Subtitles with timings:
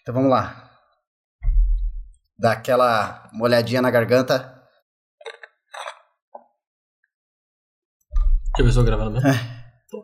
[0.00, 0.70] Então vamos lá.
[2.38, 4.38] Dá aquela molhadinha na garganta.
[8.54, 9.30] Deixa eu ver se eu tô gravando mesmo.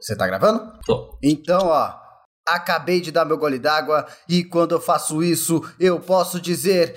[0.01, 0.79] Você tá gravando?
[0.87, 1.19] Tô.
[1.22, 2.08] Então, ó.
[2.48, 6.96] Acabei de dar meu gole d'água e quando eu faço isso, eu posso dizer.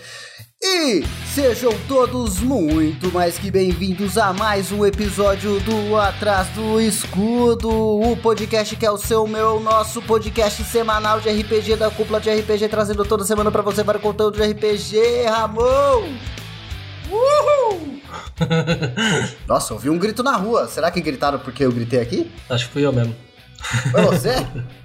[0.63, 1.03] E
[1.33, 8.15] sejam todos muito mais que bem-vindos a mais um episódio do Atrás do Escudo, o
[8.15, 12.69] podcast que é o seu, meu, nosso podcast semanal de RPG da cúpula de RPG,
[12.69, 16.13] trazendo toda semana pra você vários conteúdo de RPG, Ramon!
[17.09, 18.01] Uhul!
[19.45, 20.67] Nossa, ouvi um grito na rua.
[20.67, 22.31] Será que gritaram porque eu gritei aqui?
[22.49, 23.13] Acho que fui eu mesmo.
[23.91, 24.35] Foi você?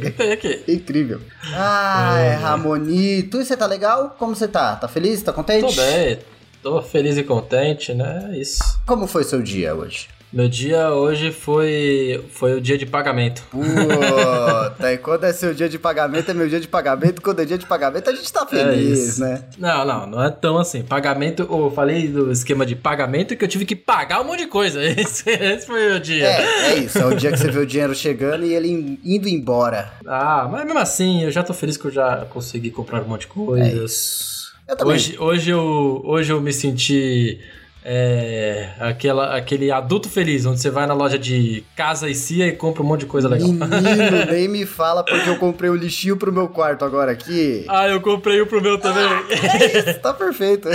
[0.00, 0.64] Gritei aqui.
[0.68, 1.20] Incrível.
[1.52, 3.40] Ai, Ramonito.
[3.40, 4.16] E você tá legal?
[4.18, 4.76] Como você tá?
[4.76, 5.22] Tá feliz?
[5.22, 5.74] Tá contente?
[5.74, 6.18] Tô bem.
[6.62, 8.30] Tô feliz e contente, né?
[8.32, 8.62] É Isso.
[8.86, 10.08] Como foi seu dia hoje?
[10.34, 13.44] Meu dia hoje foi, foi o dia de pagamento.
[13.52, 17.22] Puta, e quando é seu dia de pagamento, é meu dia de pagamento.
[17.22, 19.20] Quando é dia de pagamento, a gente tá feliz, isso.
[19.20, 19.44] né?
[19.56, 20.82] Não, não, não é tão assim.
[20.82, 24.46] Pagamento, eu falei do esquema de pagamento que eu tive que pagar um monte de
[24.48, 24.82] coisa.
[24.84, 26.26] Esse, esse foi o dia.
[26.26, 26.98] É, é isso.
[26.98, 29.92] É o dia que você vê o dinheiro chegando e ele in- indo embora.
[30.04, 33.20] Ah, mas mesmo assim, eu já tô feliz que eu já consegui comprar um monte
[33.20, 33.90] de É coisas.
[33.92, 34.52] isso.
[34.66, 34.94] Eu também.
[34.94, 37.38] Hoje, hoje, eu, hoje eu me senti
[37.86, 42.52] é, aquela, aquele adulto feliz, onde você vai na loja de casa e cia e
[42.52, 43.48] compra um monte de coisa legal.
[43.48, 47.66] Menino, nem me fala porque eu comprei um lixinho pro meu quarto agora aqui.
[47.68, 49.04] Ah, eu comprei um pro meu também.
[49.04, 50.68] É isso, tá perfeito.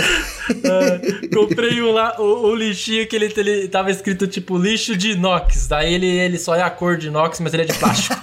[0.62, 5.12] É, comprei um lá, o, o lixinho que ele, ele tava escrito tipo lixo de
[5.12, 5.66] inox.
[5.68, 8.14] Daí ele, ele só é a cor de inox, mas ele é de plástico.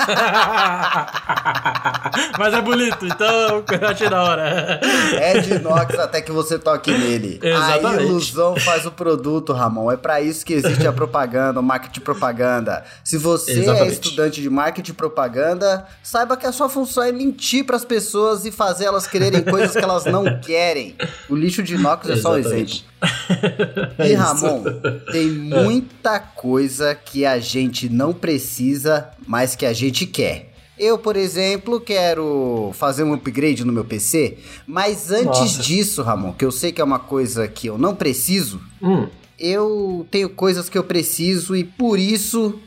[2.38, 4.80] mas é bonito, então eu achei da hora.
[5.16, 7.40] É de inox até que você toque nele.
[7.42, 8.02] Exatamente.
[8.02, 9.92] A ilusão faz o produto, Ramon.
[9.92, 12.84] É pra isso que existe a propaganda, o marketing propaganda.
[13.04, 13.94] Se você é Exatamente.
[13.94, 18.86] estudante de marketing propaganda, saiba que a sua função é mentir pras pessoas e fazer
[18.86, 20.96] elas quererem coisas que elas não querem.
[21.30, 22.76] O lixo de inox é só um exemplo.
[24.00, 24.22] É E isso.
[24.24, 24.64] Ramon,
[25.12, 30.54] tem muita coisa que a gente não precisa, mas que a gente quer.
[30.80, 35.64] Eu, por exemplo, quero fazer um upgrade no meu PC, mas antes Nossa.
[35.64, 39.08] disso, Ramon, que eu sei que é uma coisa que eu não preciso, Hum,
[39.40, 42.60] eu tenho coisas que eu preciso e por isso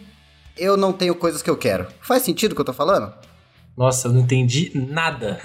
[0.56, 1.86] eu não tenho coisas que eu quero.
[2.00, 3.12] Faz sentido o que eu tô falando?
[3.80, 5.38] Nossa, eu não entendi nada.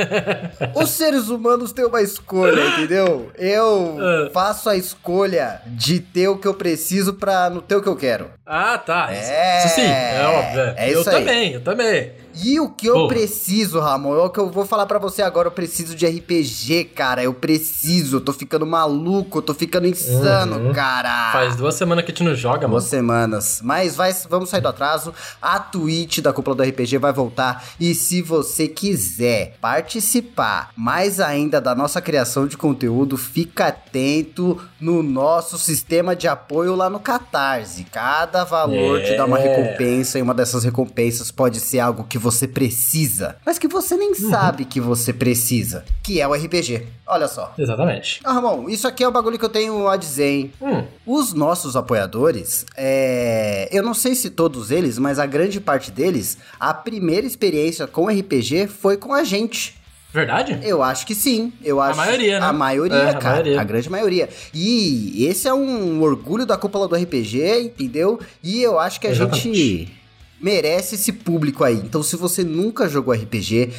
[0.74, 3.30] Os seres humanos têm uma escolha, entendeu?
[3.36, 4.30] Eu Ah.
[4.32, 7.96] faço a escolha de ter o que eu preciso pra não ter o que eu
[7.96, 8.30] quero.
[8.46, 9.12] ah, tá.
[9.12, 10.74] Isso- É, Isso sim, é óbvio.
[10.76, 11.16] é eu isso aí.
[11.18, 12.12] também, eu também.
[12.44, 15.48] E o que eu preciso, Ramon, é o que eu vou falar pra você agora.
[15.48, 17.22] Eu preciso de RPG, cara.
[17.22, 18.16] Eu preciso.
[18.16, 19.38] Eu tô ficando maluco.
[19.38, 20.72] Eu tô ficando insano, Uhum.
[20.72, 21.32] cara.
[21.32, 22.72] Faz duas semanas que a gente não joga, mano.
[22.72, 23.60] Duas semanas.
[23.64, 25.14] Mas vai, vamos sair do atraso.
[25.40, 27.64] A Twitch da Cúpula do RPG vai voltar.
[27.80, 35.02] E se você quiser participar mais ainda da nossa criação de conteúdo, fica atento no
[35.02, 37.84] nosso sistema de apoio lá no Catarse.
[37.84, 39.42] Cada valor te dá uma É.
[39.42, 40.18] recompensa.
[40.18, 44.64] E uma dessas recompensas pode ser algo que você precisa, mas que você nem sabe
[44.64, 45.84] que você precisa.
[46.02, 46.82] Que é o RPG.
[47.06, 47.52] Olha só.
[47.58, 48.20] Exatamente.
[48.24, 50.52] Ah, Ramon, isso aqui é o bagulho que eu tenho a dizer, hein?
[50.60, 53.68] Hum, Os nossos apoiadores, é...
[53.72, 58.06] eu não sei se todos eles, mas a grande parte deles, a primeira experiência com
[58.08, 59.76] RPG foi com a gente.
[60.12, 60.58] verdade?
[60.62, 61.52] Eu acho que sim.
[61.62, 62.46] Eu acho maioria, né?
[62.46, 63.34] A maioria, É, a cara.
[63.34, 63.60] maioria.
[63.60, 64.28] A grande maioria.
[64.54, 68.18] E esse é um orgulho da cúpula do RPG, entendeu?
[68.42, 69.42] E eu acho que a Exatamente.
[69.54, 69.95] gente
[70.40, 71.76] merece esse público aí.
[71.76, 73.72] Então, se você nunca jogou RPG,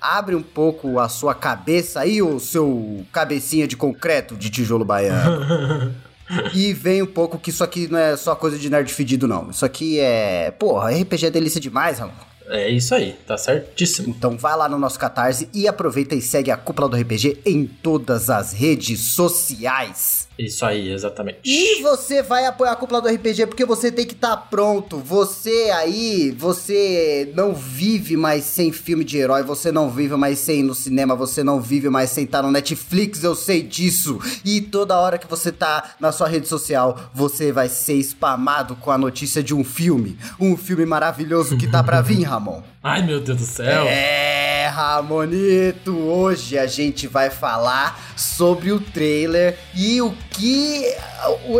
[0.00, 5.94] abre um pouco a sua cabeça aí, o seu cabecinha de concreto de tijolo baiano.
[6.54, 9.50] E vem um pouco que isso aqui não é só coisa de nerd fedido, não.
[9.50, 10.50] Isso aqui é.
[10.50, 12.14] Porra, RPG é delícia demais, Ramon.
[12.48, 14.08] É isso aí, tá certíssimo.
[14.08, 17.66] Então vai lá no nosso Catarse e aproveita e segue a Cúpula do RPG em
[17.66, 20.28] todas as redes sociais.
[20.38, 21.38] Isso aí, exatamente.
[21.44, 24.98] E você vai apoiar a Cúpula do RPG porque você tem que estar pronto.
[24.98, 30.60] Você aí, você não vive mais sem filme de herói, você não vive mais sem
[30.60, 34.18] ir no cinema, você não vive mais sem estar no Netflix, eu sei disso.
[34.44, 38.90] E toda hora que você tá na sua rede social, você vai ser spamado com
[38.90, 40.18] a notícia de um filme.
[40.40, 42.62] Um filme maravilhoso que tá pra vir, Ramon.
[42.82, 43.84] Ai, meu Deus do céu.
[43.86, 50.84] É, Ramonito, hoje a gente vai falar sobre o trailer e o que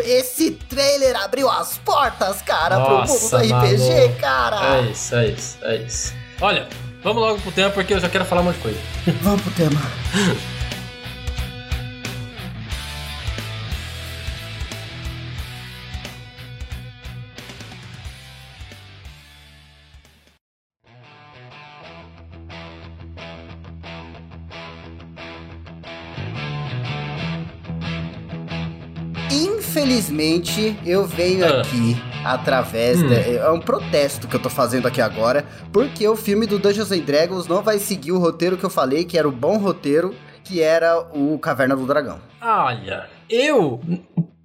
[0.04, 4.16] esse trailer abriu as portas, cara, pro mundo Nossa, do RPG, mano.
[4.20, 4.76] cara.
[4.78, 6.14] É isso, é isso, é isso.
[6.40, 6.68] Olha,
[7.02, 8.78] vamos logo pro tema porque eu já quero falar um monte de coisa.
[9.22, 9.80] Vamos pro tema.
[30.14, 31.60] Infelizmente, eu venho Ah.
[31.60, 33.02] aqui através.
[33.02, 33.08] Hum.
[33.08, 36.92] da- é um protesto que eu tô fazendo aqui agora, porque o filme do Dungeons
[36.92, 40.14] and Dragons não vai seguir o roteiro que eu falei, que era o bom roteiro,
[40.44, 42.18] que era o Caverna do Dragão.
[42.40, 43.80] Olha, eu.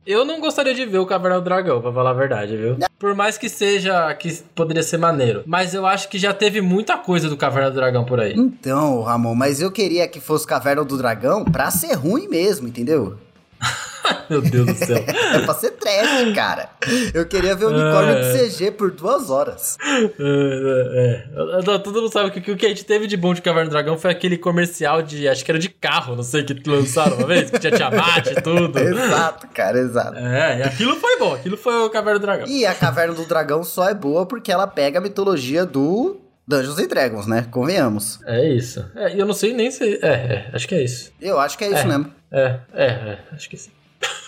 [0.06, 2.78] Eu não gostaria de ver o Caverna do Dragão, pra falar a verdade, viu?
[2.98, 4.12] Por mais que seja.
[4.16, 5.44] que poderia ser maneiro.
[5.46, 8.34] Mas eu acho que já teve muita coisa do Caverna do Dragão por aí.
[8.36, 13.18] Então, Ramon, mas eu queria que fosse Caverna do Dragão pra ser ruim mesmo, entendeu?
[14.30, 14.98] Meu Deus do céu.
[14.98, 16.70] É pra ser trash, cara.
[17.14, 18.32] Eu queria ver o unicórnio É.
[18.34, 19.78] de CG por duas horas.
[19.84, 21.62] É, é.
[21.66, 23.74] Não, Todo mundo sabe que o que a gente teve de bom de Caverna do
[23.74, 25.28] Dragão foi aquele comercial de.
[25.28, 28.42] Acho que era de carro, não sei, que lançaram uma vez, que tinha Tiamat e
[28.42, 28.78] tudo.
[28.80, 30.18] Exato, cara, exato.
[30.18, 32.48] É, e aquilo foi bom, aquilo foi o Caverna do Dragão.
[32.48, 36.80] E a Caverna do Dragão só é boa porque ela pega a mitologia do Dungeons
[36.80, 37.46] and Dragons, né?
[37.50, 38.20] Convenhamos.
[38.26, 38.86] É isso.
[38.96, 40.00] É, e eu não sei nem se.
[40.02, 41.12] É, é, acho que é isso.
[41.22, 41.86] Eu acho que é isso É.
[41.86, 42.14] mesmo.
[42.32, 43.72] É, é, é, acho que sim.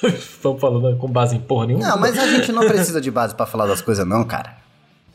[0.42, 1.88] Vamos falando com base em porra nenhuma.
[1.88, 4.62] Não, mas a gente não precisa de base pra falar das coisas, não, cara.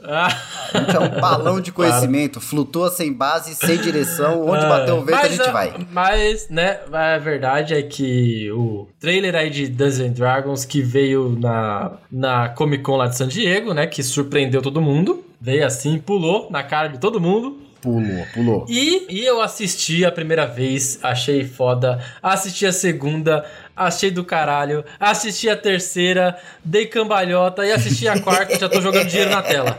[0.09, 0.29] Ah,
[0.73, 5.01] A gente é um balão de conhecimento, flutua sem base, sem direção, onde bater o
[5.01, 5.75] vento a mas, gente ah, vai.
[5.91, 11.93] Mas, né, a verdade é que o trailer aí de Dungeons Dragons que veio na,
[12.11, 16.49] na Comic Con lá de San Diego, né, que surpreendeu todo mundo, veio assim, pulou
[16.51, 17.66] na cara de todo mundo.
[17.87, 18.67] Pulou, pulou.
[18.69, 22.03] E, e eu assisti a primeira vez, achei foda.
[22.21, 23.45] Assisti a segunda,
[23.77, 24.85] achei do caralho.
[24.99, 27.65] Assisti a terceira, dei cambalhota.
[27.65, 29.79] E assisti a quarta, já tô jogando dinheiro na tela.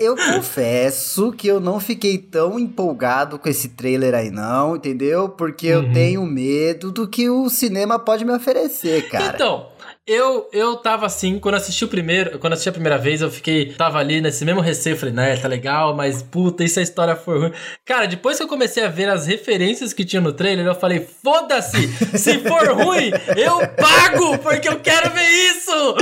[0.00, 5.28] Eu confesso que eu não fiquei tão empolgado com esse trailer aí, não, entendeu?
[5.28, 5.92] Porque eu Uhum.
[5.92, 9.32] tenho medo do que o cinema pode me oferecer, cara.
[9.34, 9.68] Então,
[10.06, 13.72] eu, eu tava assim, quando assisti o primeiro, quando assisti a primeira vez, eu fiquei,
[13.72, 17.16] tava ali nesse mesmo receio, falei, né, tá legal, mas puta, e se a história
[17.16, 17.52] for ruim?
[17.84, 21.06] Cara, depois que eu comecei a ver as referências que tinha no trailer, eu falei,
[21.22, 25.96] foda-se, se for ruim, eu pago, porque eu quero ver isso!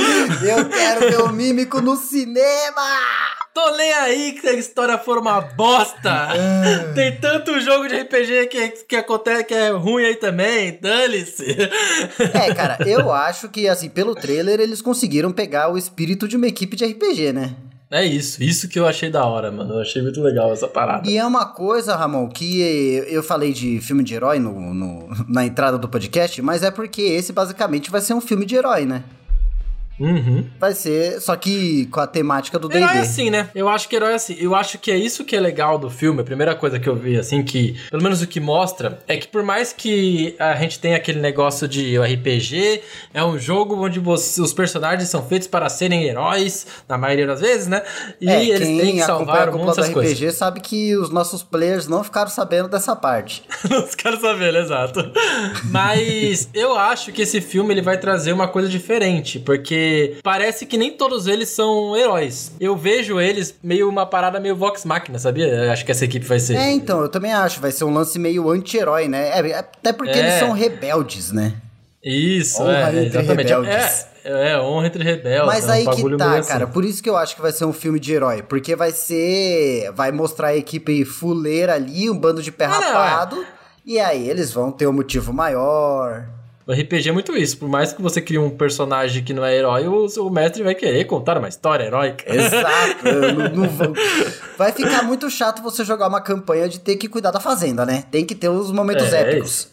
[0.45, 3.44] Eu quero ver o mímico no cinema!
[3.55, 6.29] Tô nem aí que a história for uma bosta!
[6.95, 11.57] Tem tanto jogo de RPG que, que acontece que é ruim aí também, dane-se!
[12.35, 16.49] É, cara, eu acho que, assim, pelo trailer, eles conseguiram pegar o espírito de uma
[16.49, 17.55] equipe de RPG, né?
[17.91, 19.75] É isso, isso que eu achei da hora, mano.
[19.75, 21.09] Eu achei muito legal essa parada.
[21.09, 22.61] E é uma coisa, Ramon, que
[23.09, 27.03] eu falei de filme de herói no, no- na entrada do podcast, mas é porque
[27.03, 29.05] esse basicamente vai ser um filme de herói, né?
[29.99, 30.45] Uhum.
[30.59, 32.99] Vai ser, só que com a temática do Herói é D&D.
[33.01, 33.49] assim, né?
[33.55, 34.37] Eu acho que herói é assim.
[34.41, 36.21] Eu acho que é isso que é legal do filme.
[36.21, 39.29] A primeira coisa que eu vi, assim, que pelo menos o que mostra é que
[39.29, 42.81] por mais que a gente tenha aquele negócio de RPG,
[43.13, 47.41] é um jogo onde você- os personagens são feitos para serem heróis, na maioria das
[47.41, 47.83] vezes, né?
[48.21, 50.35] E é, eles quem têm que salvar a um monte cúpula do dessas RPG coisas.
[50.37, 53.43] sabe que os nossos players não ficaram sabendo dessa parte.
[53.85, 55.01] Os caras sabendo, exato.
[55.71, 59.84] Mas eu acho que esse filme ele vai trazer uma coisa diferente, porque
[60.23, 62.53] parece que nem todos eles são heróis.
[62.61, 65.47] Eu vejo eles meio uma parada meio Vox Machina, sabia?
[65.47, 66.57] Eu acho que essa equipe vai ser.
[66.57, 69.29] É, então, eu também acho, vai ser um lance meio anti-herói, né?
[69.29, 70.19] É, até porque É.
[70.19, 71.55] eles são rebeldes, né?
[72.03, 73.49] Isso, Honra é, entre exatamente.
[73.49, 74.07] rebeldes.
[74.25, 75.47] É, é, honra entre rebeldes.
[75.47, 76.49] Mas é um aí que tá, assim.
[76.49, 76.67] cara.
[76.67, 78.43] Por isso que eu acho que vai ser um filme de herói.
[78.43, 79.91] Porque vai ser.
[79.95, 83.47] Vai mostrar a equipe fuleira ali, um bando de pé Ah, não, rapado.
[83.87, 86.27] E aí eles vão ter um motivo maior.
[86.67, 87.59] O RPG é muito isso.
[87.59, 90.75] Por mais que você crie um personagem que não é herói, o seu mestre vai
[90.75, 92.25] querer contar uma história heróica.
[92.35, 93.05] Exato.
[93.55, 93.93] não- não
[94.57, 98.05] Vai ficar muito chato você jogar uma campanha de ter que cuidar da fazenda, né?
[98.11, 99.69] Tem que ter os momentos É, épicos.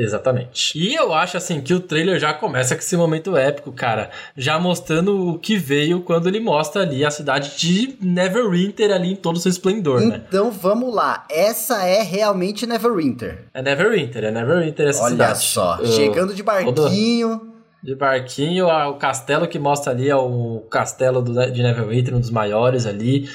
[0.00, 0.78] Exatamente.
[0.78, 4.10] E eu acho assim que o trailer já começa com esse momento épico, cara.
[4.36, 9.16] Já mostrando o que veio quando ele mostra ali a cidade de Neverwinter ali em
[9.16, 10.22] todo o seu esplendor, né?
[10.28, 11.26] Então vamos lá.
[11.30, 13.46] Essa é realmente Neverwinter.
[13.52, 15.42] É Neverwinter, é Neverwinter essa Olha cidade.
[15.44, 15.78] só.
[15.80, 17.54] O- Chegando de barquinho.
[17.82, 22.30] De barquinho, o castelo que mostra ali é o castelo do- de Neverwinter, um dos
[22.30, 23.28] maiores ali.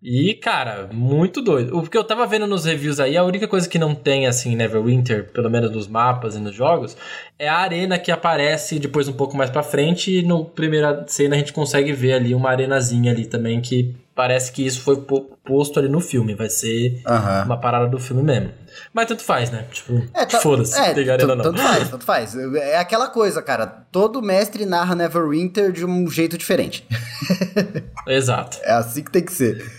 [0.00, 1.76] E, cara, muito doido.
[1.76, 4.54] O que eu tava vendo nos reviews aí, a única coisa que não tem, assim,
[4.54, 6.96] Neverwinter, pelo menos nos mapas e nos jogos,
[7.36, 10.18] é a arena que aparece depois um pouco mais pra frente.
[10.18, 14.52] E no primeira cena a gente consegue ver ali uma arenazinha ali também, que parece
[14.52, 16.32] que isso foi po- posto ali no filme.
[16.32, 17.44] Vai ser Aham.
[17.46, 18.50] uma parada do filme mesmo.
[18.94, 19.64] Mas tanto faz, né?
[19.72, 21.42] Tipo, É, tá- foda-se, é, tem arena não.
[21.42, 22.36] tanto faz, tanto faz.
[22.36, 23.66] É aquela coisa, cara.
[23.90, 26.86] Todo mestre narra Neverwinter de um jeito diferente.
[28.06, 28.58] Exato.
[28.62, 29.77] É assim que tem que ser.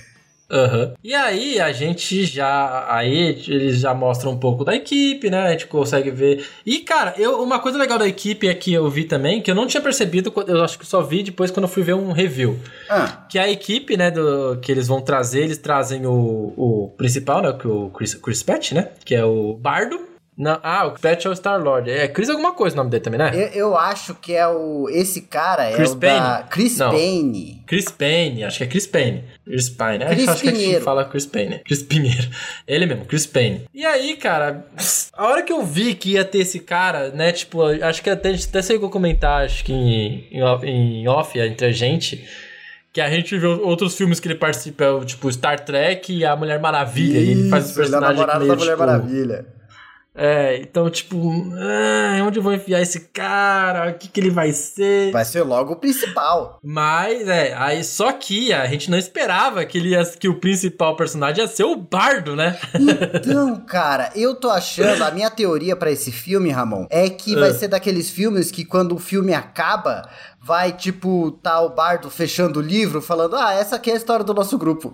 [0.52, 0.94] Aham.
[1.04, 2.86] E aí a gente já.
[2.90, 5.40] Aí eles já mostram um pouco da equipe, né?
[5.48, 6.46] A gente consegue ver.
[6.66, 9.56] E, cara, eu, uma coisa legal da equipe é que eu vi também, que eu
[9.56, 12.58] não tinha percebido, eu acho que só vi depois quando eu fui ver um review.
[12.90, 17.42] Ah, Que a equipe, né, do, que eles vão trazer, eles trazem o, o principal,
[17.42, 17.54] né?
[17.54, 18.90] Que é o Chris, Chris Pratt, né?
[19.06, 20.09] Que é o Bardo.
[20.40, 21.92] Não, ah, o Pet é o Star-Lord.
[21.92, 23.32] É Chris alguma coisa o nome dele também, né?
[23.34, 24.88] Eu, eu acho que é o.
[24.90, 26.20] Esse cara Chris é o Payne?
[26.20, 26.44] da.
[26.50, 26.92] Chris Não.
[26.92, 27.64] Payne.
[27.68, 29.26] Chris Payne, acho que é Chris Payne.
[29.46, 30.06] Chris Payne.
[30.06, 31.60] Chris acho que a gente fala Chris Payne.
[31.66, 32.30] Chris Pinheiro.
[32.66, 33.66] Ele mesmo, Chris Payne.
[33.74, 34.66] E aí, cara,
[35.12, 38.30] a hora que eu vi que ia ter esse cara, né, tipo, acho que até,
[38.30, 42.26] a gente até a comentar, acho que em, em, off- em off entre a gente,
[42.94, 46.34] que a gente vê outros filmes que ele participa, é tipo Star Trek e a
[46.38, 49.59] Mulher Maravilha, e ele faz esse Isso, ele é namorado meio, da Mulher tipo, Maravilha.
[50.22, 51.18] É, então, tipo,
[51.58, 53.90] ah, onde eu vou enfiar esse cara?
[53.90, 55.14] O que, que ele vai ser?
[55.14, 56.60] Vai ser logo o principal.
[56.62, 60.98] Mas, é, aí só que a gente não esperava que, ele ia, que o principal
[60.98, 62.60] personagem ia ser o Bardo, né?
[63.14, 67.52] Então, cara, eu tô achando, a minha teoria pra esse filme, Ramon, é que vai
[67.52, 67.54] Ah.
[67.54, 70.10] ser daqueles filmes que quando o filme acaba,
[70.42, 74.26] vai, tipo, tá o bardo fechando o livro, falando, ah, essa aqui é a história
[74.26, 74.94] do nosso grupo.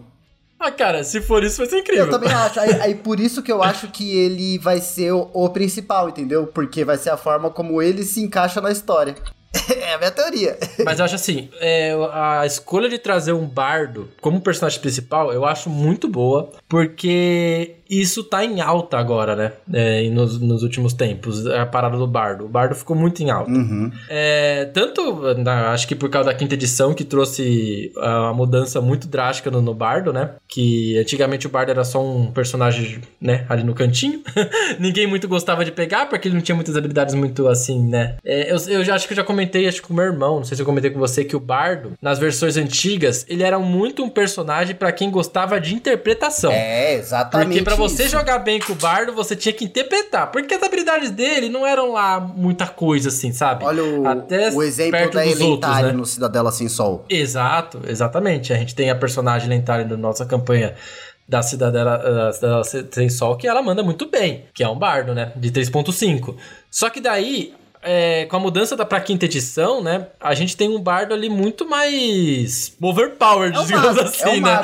[0.59, 2.05] Ah, cara, se for isso vai ser incrível.
[2.05, 2.59] Eu também acho.
[2.59, 6.47] Aí, aí por isso que eu acho que ele vai ser o, o principal, entendeu?
[6.47, 9.15] Porque vai ser a forma como ele se encaixa na história.
[9.81, 10.57] é a minha teoria.
[10.83, 15.45] Mas eu acho assim, é, a escolha de trazer um bardo como personagem principal, eu
[15.45, 19.51] acho muito boa, porque isso tá em alta agora, né?
[19.73, 22.45] É, nos, nos últimos tempos, a parada do bardo.
[22.45, 23.51] O bardo ficou muito em alta.
[23.51, 23.91] Uhum.
[24.09, 28.81] É, tanto, na- acho que por causa da quinta edição, que trouxe ah, uma mudança
[28.81, 30.31] muito drástica no, no Bardo, né?
[30.47, 33.45] Que antigamente o Bardo era só um personagem, né?
[33.49, 34.21] Ali no cantinho.
[34.79, 38.15] Ninguém muito gostava de pegar, porque ele não tinha muitas habilidades muito assim, né?
[38.23, 40.37] É, eu, eu já acho que eu já comentei, acho que com o meu irmão,
[40.37, 43.59] não sei se eu comentei com você, que o Bardo, nas versões antigas, ele era
[43.59, 46.51] muito um personagem pra quem gostava de interpretação.
[46.51, 47.47] É, exatamente.
[47.49, 48.11] Porque pra você isso.
[48.11, 50.31] jogar bem com o Bardo, você tinha que interpretar.
[50.31, 53.63] Porque as habilidades dele não eram lá muita coisa assim, sabe?
[53.65, 55.91] Olha o, Até o exemplo da outros, né?
[55.91, 57.05] no Cidadela Sem Sol.
[57.09, 58.53] Exato, exatamente.
[58.53, 60.75] A gente tem a personagem lentária da nossa campanha
[61.27, 65.13] da Cidadela, da Cidadela Sem Sol, que ela manda muito bem, que é um bardo,
[65.13, 65.31] né?
[65.35, 66.35] De 3.5.
[66.69, 67.53] Só que daí,
[67.85, 70.07] é, com a mudança da pra quinta edição, né?
[70.19, 74.29] A gente tem um bardo ali muito mais overpowered, É um digamos mago, assim, é
[74.29, 74.61] um né?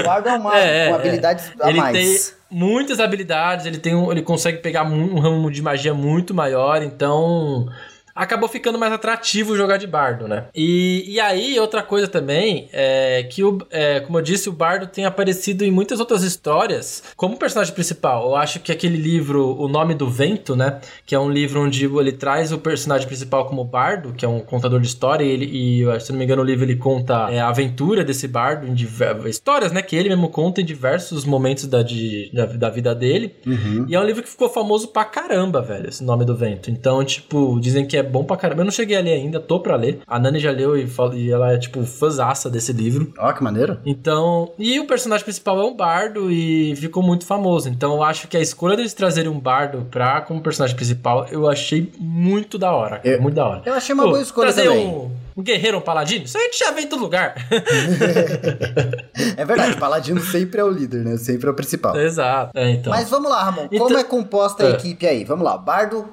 [0.00, 0.98] O Bardo é um mago, É, é, com é.
[0.98, 1.96] habilidades a ele mais.
[1.96, 6.82] tem muitas habilidades, ele tem um, ele consegue pegar um ramo de magia muito maior,
[6.82, 7.68] então
[8.16, 10.46] acabou ficando mais atrativo jogar de bardo, né?
[10.54, 14.86] E, e aí, outra coisa também é que, o, é, como eu disse, o bardo
[14.86, 18.30] tem aparecido em muitas outras histórias como personagem principal.
[18.30, 20.80] Eu acho que aquele livro, O Nome do Vento, né?
[21.04, 24.40] Que é um livro onde ele traz o personagem principal como bardo, que é um
[24.40, 25.44] contador de história, e, ele,
[25.84, 28.74] e se não me engano, o livro ele conta é, a aventura desse bardo em
[28.74, 29.82] diver- histórias, né?
[29.82, 33.34] Que ele mesmo conta em diversos momentos da, de, da, da vida dele.
[33.46, 33.84] Uhum.
[33.88, 36.70] E é um livro que ficou famoso pra caramba, velho, esse nome do vento.
[36.70, 38.62] Então, tipo, dizem que é bom pra caramba.
[38.62, 40.00] Eu não cheguei a ler ainda, tô pra ler.
[40.06, 43.12] A Nani já leu e, fala- e ela é, tipo, fãzaça desse livro.
[43.18, 43.78] Ó, que maneiro.
[43.84, 47.68] Então, e o personagem principal é um bardo e ficou muito famoso.
[47.68, 51.48] Então, eu acho que a escolha deles trazerem um bardo pra como personagem principal, eu
[51.48, 53.00] achei muito da hora.
[53.04, 53.62] Eu- muito da hora.
[53.66, 54.86] Eu achei uma Pô, boa escolha trazer também.
[54.86, 57.34] Um, um guerreiro, um paladino, isso a gente já vê em todo lugar.
[59.36, 61.16] É verdade, Paladino sempre é o líder, né?
[61.16, 61.96] Sempre é o principal.
[61.96, 62.50] Exato.
[62.54, 62.92] É, então.
[62.92, 63.66] Mas vamos lá, Ramon.
[63.70, 64.72] Então- Como é composta a É.
[64.72, 65.24] equipe aí?
[65.24, 65.56] Vamos lá.
[65.58, 66.06] Bardo,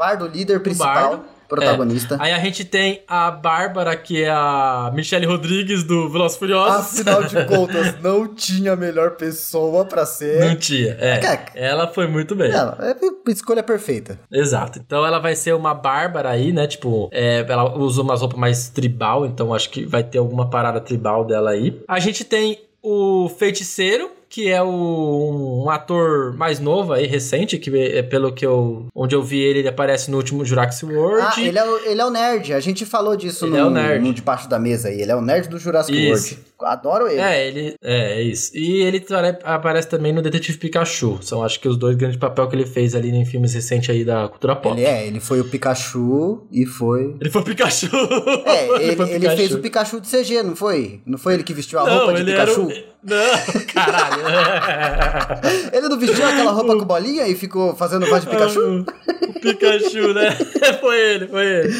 [0.00, 2.14] Bardo líder principal, Bardo, protagonista.
[2.14, 2.18] É.
[2.22, 7.00] Aí a gente tem a Bárbara, que é a Michelle Rodrigues do Velozes Furiosos.
[7.00, 10.56] Afinal de contas, não tinha melhor pessoa pra Não ser.
[10.56, 11.20] tinha, é.
[11.54, 12.50] Ela foi muito bem.
[12.50, 14.18] Ela, é escolha perfeita.
[14.32, 14.78] Exato.
[14.78, 16.66] Então ela vai ser uma Bárbara aí, né?
[16.66, 20.80] Tipo, é, ela usa umas roupas mais tribal, então acho que vai ter alguma parada
[20.80, 21.78] tribal dela aí.
[21.86, 27.76] A gente tem o Feiticeiro, que é o, um ator mais novo aí, recente, que
[27.76, 28.86] é pelo que eu.
[28.94, 31.26] Onde eu vi ele, ele aparece no último Jurassic World.
[31.36, 32.54] Ah, ele é, o, ele é o nerd.
[32.54, 34.04] A gente falou disso Ele no, é o nerd.
[34.04, 35.02] no Debaixo da Mesa aí.
[35.02, 36.34] Ele é o nerd do Jurassic Isso.
[36.34, 36.50] World.
[36.62, 37.20] Adoro ele.
[37.20, 37.74] É, ele.
[37.82, 38.50] É, é isso.
[38.54, 41.18] E ele apare- aparece também no Detetive Pikachu.
[41.22, 44.04] São acho que os dois grandes papéis que ele fez ali em filmes recentes aí
[44.04, 44.78] da cultura pop.
[44.78, 47.16] Ele é, ele foi o Pikachu e foi.
[47.20, 47.88] Ele foi o Pikachu.
[48.46, 51.00] É, ele, foi o ele fez o Pikachu de CG, não foi?
[51.04, 52.62] Não foi ele que vestiu a Não, roupa de ele Pikachu?
[52.62, 52.68] o...
[53.02, 54.19] Não, caralho.
[55.72, 58.84] Ele não vestiu aquela roupa com bolinha e ficou fazendo voz de Pikachu?
[59.28, 60.30] o Pikachu, né?
[60.80, 61.74] foi ele, foi ele.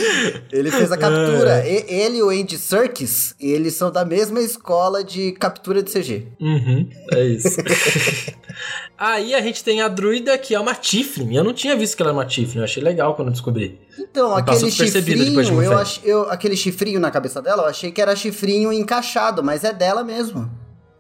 [0.53, 1.67] Ele fez a captura.
[1.67, 6.29] E- ele e o Andy Serkis, eles são da mesma escola de captura de CG.
[6.41, 7.57] Uhum, é isso.
[8.99, 11.35] Aí a gente tem a druida, que é uma Tiflin.
[11.35, 13.81] Eu não tinha visto que ela era uma Tiflin, eu achei legal quando eu descobri.
[13.99, 17.91] Então, aquele de chifrinho, uma eu ach, eu, aquele chifrinho na cabeça dela, eu achei
[17.91, 20.51] que era chifrinho encaixado, mas é dela mesmo.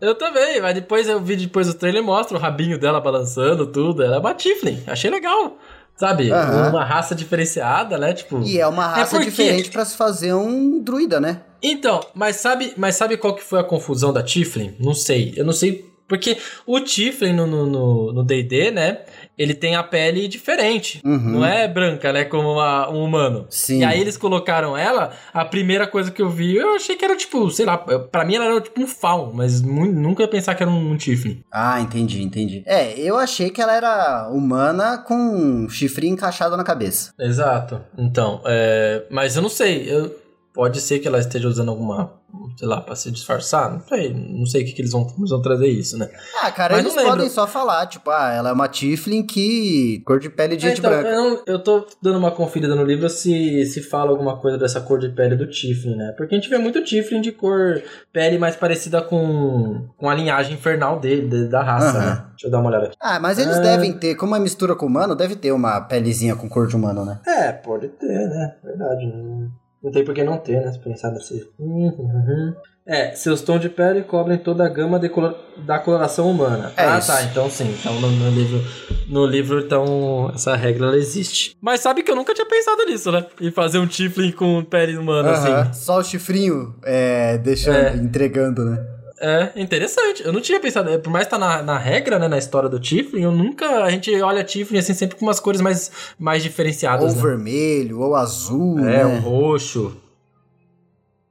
[0.00, 4.02] Eu também, mas depois eu vi depois o trailer mostra o rabinho dela balançando, tudo.
[4.02, 5.58] Ela é uma Tiflin, achei legal.
[5.96, 6.30] Sabe?
[6.32, 6.70] Aham.
[6.70, 8.14] Uma raça diferenciada, né?
[8.14, 8.40] Tipo.
[8.42, 11.42] E é uma raça porque- diferente pra se fazer um druida, né?
[11.62, 14.74] Então, mas sabe, mas sabe qual que foi a confusão da Tiflin?
[14.80, 15.34] Não sei.
[15.36, 15.84] Eu não sei.
[16.08, 19.00] Porque o Tiflin no no- no no D&D, né?
[19.40, 21.00] Ele tem a pele diferente.
[21.04, 21.18] Uhum.
[21.30, 22.24] Não é branca, né?
[22.24, 23.46] Como uma- um humano.
[23.48, 23.80] Sim.
[23.80, 27.16] E aí eles colocaram ela, a primeira coisa que eu vi, eu achei que era
[27.16, 30.62] tipo, sei lá, pra mim ela era tipo um faun, mas nunca ia pensar que
[30.62, 31.42] era um Tiffany.
[31.50, 32.62] Ah, entendi, entendi.
[32.66, 37.12] É, eu achei que ela era humana com um chifrinho encaixado na cabeça.
[37.18, 37.80] Exato.
[37.96, 40.14] Então, é, mas eu não sei, eu-
[40.52, 42.12] pode ser que ela esteja usando alguma,
[42.56, 45.30] sei lá, pra se disfarçar, não sei, não sei o que, que eles, vão, eles
[45.30, 46.08] vão trazer isso, né?
[46.42, 47.10] Ah, cara, Mas eles lembro.
[47.12, 50.68] podem só falar, tipo, ah, ela é uma Tiflin que cor de pele de É,
[50.70, 51.08] gente então, branca.
[51.08, 54.80] eu, não- eu tô dando uma conferida no livro se, se fala alguma coisa dessa
[54.80, 56.12] cor de pele do Tiflin, né?
[56.16, 57.80] Porque a gente vê muito Tiflin de cor
[58.12, 62.06] pele mais parecida com, com a linhagem infernal dele, de- da raça, Aham.
[62.06, 62.24] né?
[62.30, 62.96] Deixa eu dar uma olhada aqui.
[63.00, 63.60] Ah, mas eles É.
[63.60, 67.04] devem ter, como é mistura com humano, deve ter uma pelezinha com cor de humano,
[67.04, 67.20] né?
[67.26, 68.54] É, pode ter, né?
[68.64, 69.06] Verdade.
[69.06, 69.50] Não,
[69.82, 70.72] não tem por que não ter, né?
[70.72, 71.48] Se pensar nesse.
[71.58, 72.54] Uhum.
[72.86, 75.34] É, seus tons de pele cobrem toda a gama de colo-
[75.64, 76.72] da coloração humana.
[76.76, 77.06] É ah, isso.
[77.08, 77.22] tá.
[77.22, 77.72] Então sim.
[77.78, 78.60] Então no, no livro,
[79.08, 81.56] no livro, então, essa regra ela existe.
[81.60, 83.24] Mas sabe que eu nunca tinha pensado nisso, né?
[83.40, 85.72] Em fazer um Tiflin com pele humana, Aham, assim.
[85.74, 87.94] Só o chifrinho é, deixando, É.
[87.96, 88.84] entregando, né?
[89.22, 90.22] É, interessante.
[90.24, 90.98] Eu não tinha pensado.
[91.00, 92.26] Por mais que tá na, na regra, né?
[92.26, 93.84] Na história do Tiflin, eu nunca.
[93.84, 97.10] A gente olha Tiflin assim, sempre com umas cores mais, mais diferenciadas.
[97.10, 97.22] Ou né?
[97.28, 99.04] vermelho, ou azul, É, né?
[99.04, 99.94] o roxo.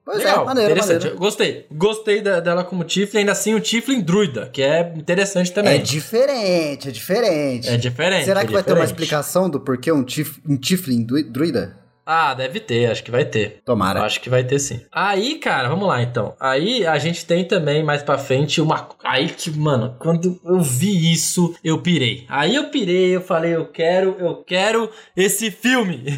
[0.05, 0.97] Pois Legal, é, maneiro, interessante.
[1.01, 1.17] maneiro.
[1.19, 1.65] Gostei.
[1.71, 5.81] Gostei da- dela como Tiflin, ainda assim o Tiflin druida, que é interessante É também.
[5.83, 7.69] diferente, é diferente.
[7.69, 8.25] É diferente.
[8.25, 9.03] Será é que vai ter uma diferente.
[9.03, 11.77] explicação do porquê um, tif, um Tiflin dru- druida?
[12.11, 13.61] Ah, deve ter, acho que vai ter.
[13.63, 14.01] Tomara.
[14.01, 14.81] acho que vai ter sim.
[14.91, 16.35] Aí, cara, vamos lá então.
[16.39, 18.89] Aí a gente tem também mais pra frente uma.
[19.03, 22.25] Aí que, mano, quando eu vi isso, eu pirei.
[22.27, 26.03] Aí eu pirei, eu falei, eu quero, eu quero esse filme.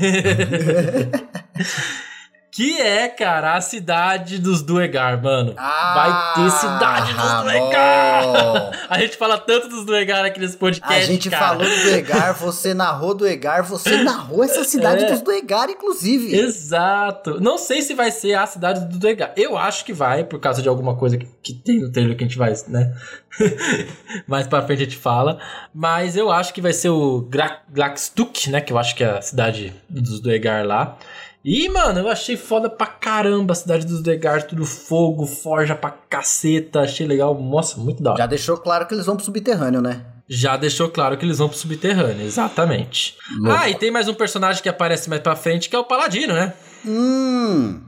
[2.52, 5.54] que é, cara, a cidade dos Duegar, mano.
[5.56, 8.24] vai ter cidade dos Ah, Duegar.
[8.26, 8.72] bom.
[8.92, 10.94] A gente fala tanto dos Duegar aqui nesse podcast.
[10.94, 11.48] A gente cara.
[11.48, 15.12] falou do Duegar, você narrou do Egar, você narrou essa cidade É.
[15.12, 16.36] dos Duegar, inclusive.
[16.36, 17.40] Exato.
[17.40, 19.32] Não sei se vai ser a cidade do Duegar.
[19.38, 22.24] Eu acho que vai, por causa de alguma coisa que, que tem no trailer que
[22.26, 22.94] a gente vai, né?
[24.28, 25.40] Mais pra frente a gente fala.
[25.74, 28.60] Mas eu acho que vai ser o Gra- Glaxtuk, né?
[28.62, 30.98] Que eu acho que é a cidade dos Duegar lá.
[31.44, 35.90] E, mano, eu achei foda pra caramba a cidade dos Duegar, tudo fogo, forja pra
[35.90, 36.82] caceta.
[36.82, 37.40] Achei legal.
[37.42, 38.20] Nossa, muito da hora.
[38.20, 40.06] Já deixou claro que eles vão pro subterrâneo, né?
[40.30, 43.18] Já deixou claro que eles vão pro subterrâneo, exatamente.
[43.40, 43.60] Louco.
[43.60, 46.34] Ah, e tem mais um personagem que aparece mais pra frente, que é o Paladino,
[46.34, 46.54] né?
[46.86, 47.82] Hum.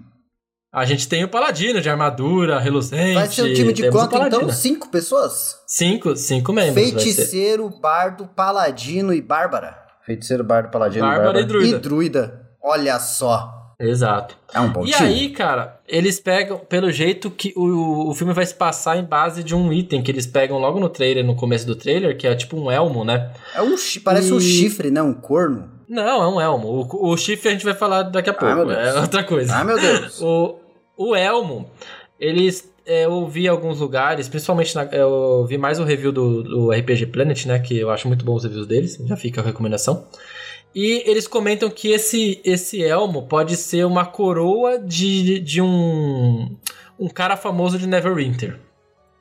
[0.74, 3.14] A gente tem o Paladino de armadura, reluzente.
[3.14, 4.50] Vai ser um time de quanto, então?
[4.50, 5.60] Cinco pessoas?
[5.68, 6.84] Cinco, cinco membros.
[6.84, 9.78] Feiticeiro, bardo, paladino e bárbara.
[10.04, 11.78] Feiticeiro, bardo, paladino Bárbara e druida.
[11.78, 12.43] E druida.
[12.64, 13.60] Olha só.
[13.80, 14.38] Exato.
[14.54, 15.10] É um bom e time.
[15.10, 19.44] aí, cara, eles pegam, pelo jeito que o, o filme vai se passar em base
[19.44, 22.34] de um item que eles pegam logo no trailer, no começo do trailer, que é
[22.36, 23.32] tipo um elmo, né?
[23.54, 25.02] É um, parece um E- chifre, né?
[25.02, 25.70] Um corno.
[25.90, 26.88] Não, é um elmo.
[26.90, 28.72] O, o chifre a gente vai falar daqui a pouco.
[28.72, 29.54] é outra coisa.
[29.56, 30.22] Ah, meu Deus.
[30.24, 30.56] O,
[30.96, 31.70] o Elmo,
[32.20, 32.72] eles.
[32.86, 36.72] é, eu vi em alguns lugares, principalmente na, eu vi mais o review do, do
[36.72, 37.60] RPG Planet, né?
[37.60, 40.06] Que eu acho muito bom os reviews deles, já fica a recomendação.
[40.76, 46.56] E eles comentam que esse, esse elmo pode ser uma coroa de, de um,
[47.00, 48.60] um cara famoso de Neverwinter.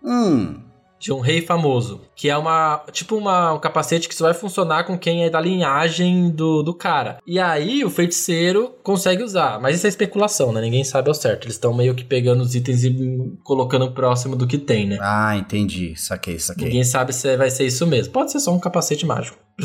[0.03, 0.72] Hum.
[1.03, 2.01] De um rei famoso.
[2.15, 2.85] Que é uma.
[2.93, 6.73] Tipo uma, um capacete que só vai funcionar com quem é da linhagem do, do
[6.73, 7.19] cara.
[7.27, 9.61] E aí o feiticeiro consegue usar.
[9.61, 10.61] Mas isso é especulação, né?
[10.61, 11.47] Ninguém sabe ao certo.
[11.47, 14.99] Eles estão meio que pegando os itens e colocando próximo do que tem, né?
[15.01, 15.95] Ah, entendi.
[15.97, 16.67] Saquei, saquei.
[16.67, 18.13] Ninguém sabe se vai ser isso mesmo.
[18.13, 19.37] Pode ser só um capacete mágico.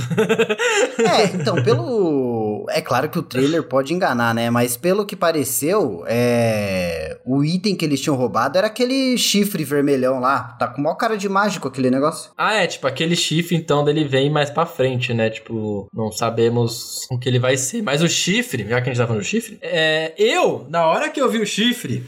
[1.00, 2.66] É, então, pelo.
[2.70, 4.50] É claro que o trailer pode enganar, né?
[4.50, 7.20] Mas pelo que pareceu, é.
[7.26, 10.56] O item que eles tinham roubado era aquele chifre vermelhão lá.
[10.60, 12.32] Tá com o maior cara de mágico aquele negócio.
[12.38, 15.30] Ah, é, tipo, aquele chifre, então, dele vem mais pra frente, né?
[15.30, 17.82] Tipo, não sabemos o que ele vai ser.
[17.82, 21.10] Mas o chifre, já que a gente tá falando do chifre, é, eu, na hora
[21.10, 22.04] que eu vi o chifre,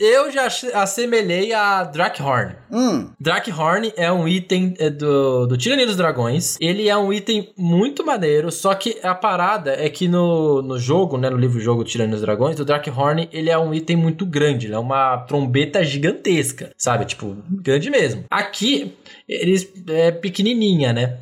[0.00, 2.56] eu já assemelhei a Drakehorn.
[2.72, 3.10] Hum.
[3.20, 6.56] Drakehorn é um item é, do, do Tirania dos Dragões.
[6.58, 11.18] Ele é um item muito maneiro, só que a parada é que no, no jogo,
[11.18, 14.74] né, no livro-jogo Tirania dos Dragões, o Drakehorn, ele é um item muito grande, ele
[14.74, 17.04] é uma trombeta gigantesca, sabe?
[17.04, 18.24] Tipo, grande mesmo.
[18.30, 18.96] Aqui,
[19.28, 19.54] ele
[19.88, 21.18] é pequenininha, né?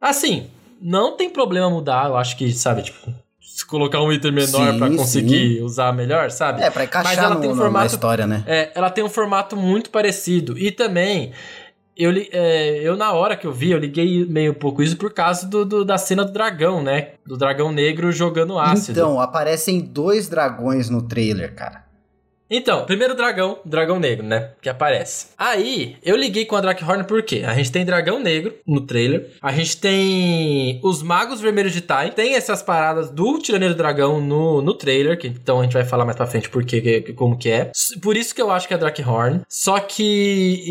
[0.00, 0.46] Assim,
[0.80, 3.21] não tem problema mudar, eu acho que, sabe, tipo...
[3.62, 6.62] Se colocar um item menor Sim, pra conseguir usar melhor, sabe?
[6.62, 8.42] É, pra Mas encaixar ela no, tem um no- na formato- história, né?
[8.44, 10.58] É, ela tem um formato muito parecido.
[10.58, 11.30] E também,
[11.96, 15.46] eu, é, eu na hora que eu vi, eu liguei meio pouco isso por causa
[15.46, 17.10] do, do- da cena do dragão, né?
[17.24, 18.98] Do dragão negro jogando ácido.
[18.98, 21.84] Então, aparecem dois dragões no trailer, cara.
[22.54, 24.50] Então, primeiro dragão, dragão negro, né?
[24.60, 25.28] Que aparece.
[25.38, 27.44] Aí, eu liguei com a Drakehorn por quê?
[27.46, 29.30] A gente tem dragão negro no trailer.
[29.40, 32.10] A gente tem os magos vermelhos de Tai.
[32.10, 36.04] Tem essas paradas do Tiraneiro Dragão no, no trailer, que então a gente vai falar
[36.04, 37.72] mais pra frente porque, como que é.
[38.02, 39.40] Por isso que eu acho que é a Drakehorn.
[39.48, 40.62] Só que,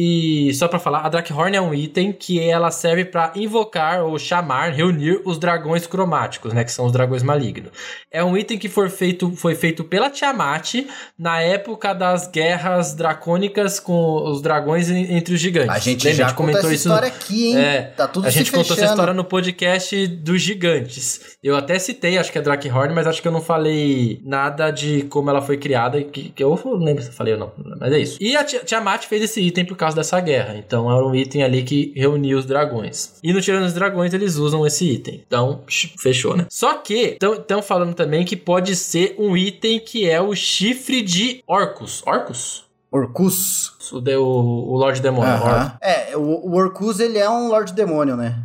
[0.49, 4.19] e só pra falar, a Drakehorn é um item que ela serve para invocar ou
[4.19, 6.63] chamar, reunir os dragões cromáticos, né?
[6.63, 7.71] Que são os dragões malignos.
[8.11, 10.75] É um item que foi feito, foi feito pela Tiamat
[11.17, 15.73] na época época das guerras dracônicas com os dragões entre os gigantes.
[15.73, 16.17] A gente Lembra?
[16.17, 17.57] já a gente comentou essa história isso, aqui, hein?
[17.57, 21.37] É, tá tudo A gente contou essa história no podcast dos gigantes.
[21.41, 25.03] Eu até citei, acho que é Drakehorn, mas acho que eu não falei nada de
[25.03, 27.93] como ela foi criada, que, que eu não lembro se eu falei ou não, mas
[27.93, 28.17] é isso.
[28.21, 31.63] E a Tiamat fez esse item por causa dessa guerra, então era um item ali
[31.63, 33.13] que reunia os dragões.
[33.23, 35.61] E no Tirando os Dragões eles usam esse item, então
[35.99, 36.45] fechou, né?
[36.49, 41.43] Só que estão falando também que pode ser um item que é o chifre de
[41.61, 42.03] Orcus.
[42.05, 42.65] Orcus?
[42.91, 43.91] Orcus.
[43.91, 45.33] O, de, o, o Lorde Demônio.
[45.33, 45.77] Uh -huh.
[45.81, 48.43] É, o, o Orcus ele é um Lorde Demônio, né?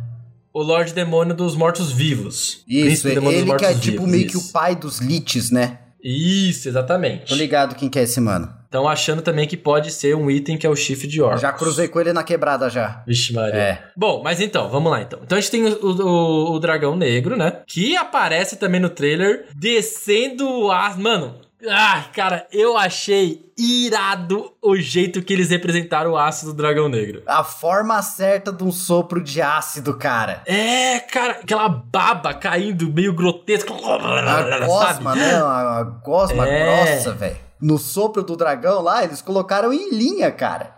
[0.53, 2.63] O Lorde Demônio dos Mortos-Vivos.
[2.67, 4.39] Isso, ele que é tipo meio isso.
[4.39, 5.79] que o pai dos Liches, né?
[6.01, 7.27] Isso, exatamente.
[7.27, 8.51] Tô ligado quem que é esse mano.
[8.63, 11.41] Estão achando também que pode ser um item que é o chifre de Orcus.
[11.41, 13.03] Já cruzei com ele na quebrada já.
[13.07, 13.59] Vixe, Maria.
[13.59, 13.83] É.
[13.95, 15.19] Bom, mas então, vamos lá então.
[15.23, 17.61] Então a gente tem o, o, o dragão negro, né?
[17.65, 20.97] Que aparece também no trailer descendo as.
[20.97, 21.35] Mano,
[21.67, 27.23] ah, cara, eu achei irado o jeito que eles representaram o ácido do dragão negro.
[27.25, 30.43] A forma certa de um sopro de ácido, cara.
[30.45, 33.73] É, cara, aquela baba caindo meio grotesca.
[33.73, 35.35] A gosma, né?
[35.35, 36.93] A gosma é.
[36.93, 37.37] grossa, velho.
[37.59, 40.76] No sopro do dragão lá, eles colocaram em linha, cara.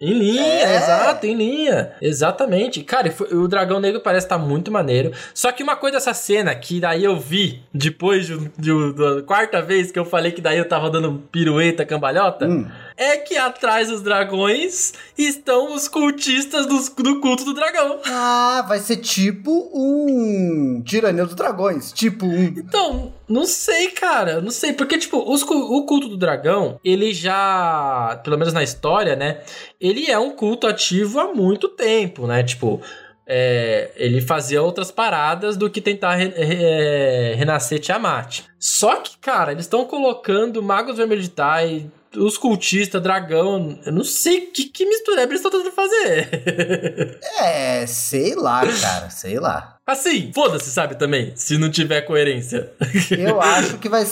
[0.00, 0.76] Em linha, é.
[0.76, 1.92] exato, em linha.
[2.00, 2.82] Exatamente.
[2.82, 5.12] Cara, o Dragão Negro parece estar tá muito maneiro.
[5.32, 9.62] Só que uma coisa dessa cena, que daí eu vi depois de, de, da quarta
[9.62, 12.46] vez que eu falei que daí eu tava dando pirueta, cambalhota.
[12.46, 18.00] Hum é que atrás dos dragões estão os cultistas do, do culto do dragão.
[18.06, 21.92] Ah, vai ser tipo um tirania dos dragões.
[21.92, 22.44] Tipo um.
[22.44, 24.40] Então, não sei, cara.
[24.40, 24.72] Não sei.
[24.72, 28.20] Porque, tipo, os, o culto do dragão, ele já.
[28.22, 29.40] Pelo menos na história, né?
[29.80, 32.42] Ele é um culto ativo há muito tempo, né?
[32.42, 32.80] Tipo.
[33.26, 38.42] É, ele fazia outras paradas do que tentar re, re, é, renascer Tiamat.
[38.58, 43.78] Só que, cara, eles estão colocando Magos Vermelhos de Tai, os cultistas, dragão.
[43.84, 47.20] Eu não sei que, que mistura eles estão tentando fazer.
[47.40, 49.76] é, sei lá, cara, sei lá.
[49.86, 52.72] Assim, foda-se, sabe, também, se não tiver coerência.
[53.10, 54.04] Eu acho que vai.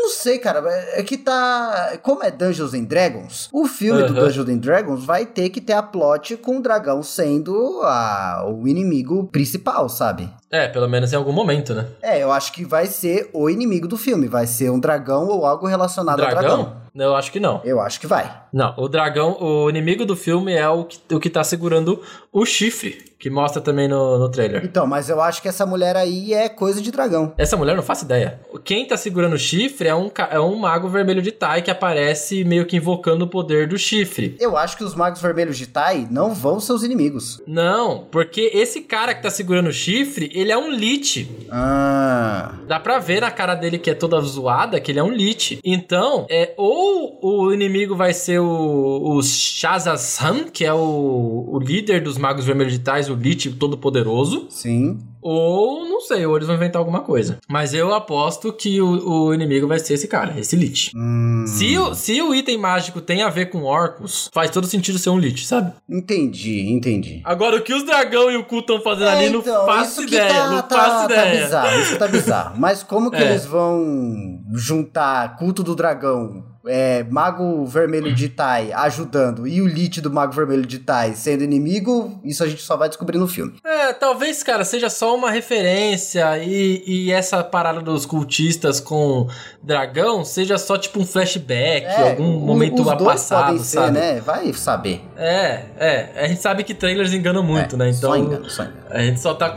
[0.00, 0.62] Não sei, cara.
[0.94, 1.98] É que tá.
[2.02, 5.72] Como é Dungeons and Dragons, o filme do Dungeons and Dragons vai ter que ter
[5.72, 10.30] a plot com o dragão sendo a, o inimigo principal, sabe?
[10.50, 11.86] É, pelo menos em algum momento, né?
[12.00, 14.28] É, eu acho que vai ser o inimigo do filme.
[14.28, 16.36] Vai ser um dragão ou algo relacionado dragão?
[16.36, 16.76] ao dragão.
[16.98, 17.60] Eu acho que não.
[17.64, 18.30] Eu acho que vai.
[18.52, 22.44] Não, o dragão, o inimigo do filme é o que, o que tá segurando o
[22.46, 24.64] chifre, que mostra também no, no trailer.
[24.64, 27.34] Então, mas eu acho que essa mulher aí é coisa de dragão.
[27.36, 28.40] Essa mulher não faço ideia.
[28.64, 32.44] Quem tá segurando o chifre é um, é um mago vermelho de Tai que aparece
[32.44, 34.36] meio que invocando o poder do chifre.
[34.40, 37.42] Eu acho que os magos vermelhos de Tai não vão ser os inimigos.
[37.46, 41.28] Não, porque esse cara que tá segurando o chifre, ele é um lich.
[41.50, 42.54] Ah.
[42.66, 45.58] Dá pra ver na cara dele que é toda zoada que ele é um lich.
[45.64, 46.87] Então, é ou
[47.20, 52.44] ou o inimigo vai ser o, o Shazazhan, que é o, o líder dos magos
[52.44, 54.46] vermelhos digitais, o Lich todo-poderoso.
[54.50, 54.98] Sim.
[55.20, 57.38] Ou, não sei, ou eles vão inventar alguma coisa.
[57.48, 60.92] Mas eu aposto que o, o inimigo vai ser esse cara, esse Lich.
[60.94, 61.44] Hum.
[61.46, 65.10] Se, o, se o item mágico tem a ver com orcos, faz todo sentido ser
[65.10, 65.72] um Lich, sabe?
[65.88, 67.20] Entendi, entendi.
[67.24, 70.02] Agora, o que os dragão e o cu estão fazendo é, ali, não então, faço
[70.04, 70.28] ideia.
[70.28, 71.44] Tá, não tá, faço tá ideia.
[71.44, 72.60] Bizarro, isso tá bizarro.
[72.60, 73.30] Mas como que é.
[73.30, 80.00] eles vão juntar culto do dragão é, Mago Vermelho de Tai ajudando e o Lich
[80.00, 83.54] do Mago Vermelho de Tai sendo inimigo, isso a gente só vai descobrir no filme.
[83.64, 89.28] É, talvez, cara, seja só uma referência e, e essa parada dos cultistas com
[89.62, 93.92] dragão seja só tipo um flashback, é, algum momento os passado, ser, sabe?
[93.92, 94.20] né?
[94.20, 95.02] Vai saber.
[95.16, 96.08] É, é.
[96.16, 97.90] A gente sabe que trailers enganam muito, é, né?
[97.90, 98.78] Então, só engano, só engano.
[98.90, 99.54] a gente só tá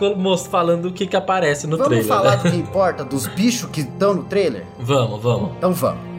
[0.50, 2.08] falando o que que aparece no vamos trailer.
[2.08, 2.44] Vamos falar né?
[2.44, 4.64] do que importa, dos bichos que estão no trailer?
[4.80, 5.52] Vamos, vamos.
[5.58, 6.11] Então vamos.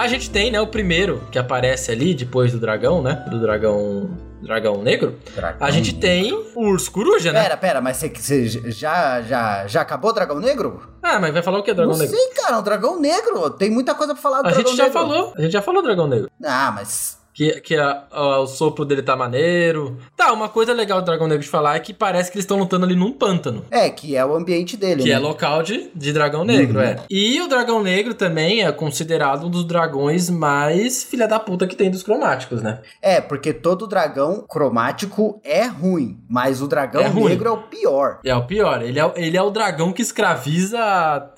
[0.00, 3.24] A gente tem, né, o primeiro que aparece ali depois do dragão, né?
[3.30, 4.10] Do dragão
[4.42, 6.00] dragão negro, Dragão a gente negro.
[6.00, 7.42] tem o urso coruja, né?
[7.42, 10.80] Pera, pera, mas você, já, já, já acabou o dragão negro?
[11.02, 12.16] Ah, mas vai falar o que, dragão Não negro?
[12.16, 13.50] sei, cara, o dragão negro.
[13.50, 14.98] Tem muita coisa pra falar do A dragão gente já negro.
[14.98, 16.30] falou, a gente já falou dragão negro.
[16.42, 17.19] Ah, mas.
[17.40, 19.96] Que, que a- a- o sopro dele tá maneiro.
[20.14, 22.58] Tá, uma coisa legal do Dragão Negro de falar é que parece que eles estão
[22.58, 23.64] lutando ali num pântano.
[23.70, 25.14] É, que é o ambiente dele, Que né?
[25.14, 26.84] é local de, de dragão negro, Uhum.
[26.84, 26.96] é.
[27.08, 31.74] E o dragão negro também é considerado um dos dragões mais filha da puta que
[31.74, 32.80] tem dos cromáticos, né?
[33.00, 38.18] É, porque todo dragão cromático é ruim, mas o dragão É negro é o pior.
[38.22, 40.78] É o pior, ele é, o- ele é o dragão que escraviza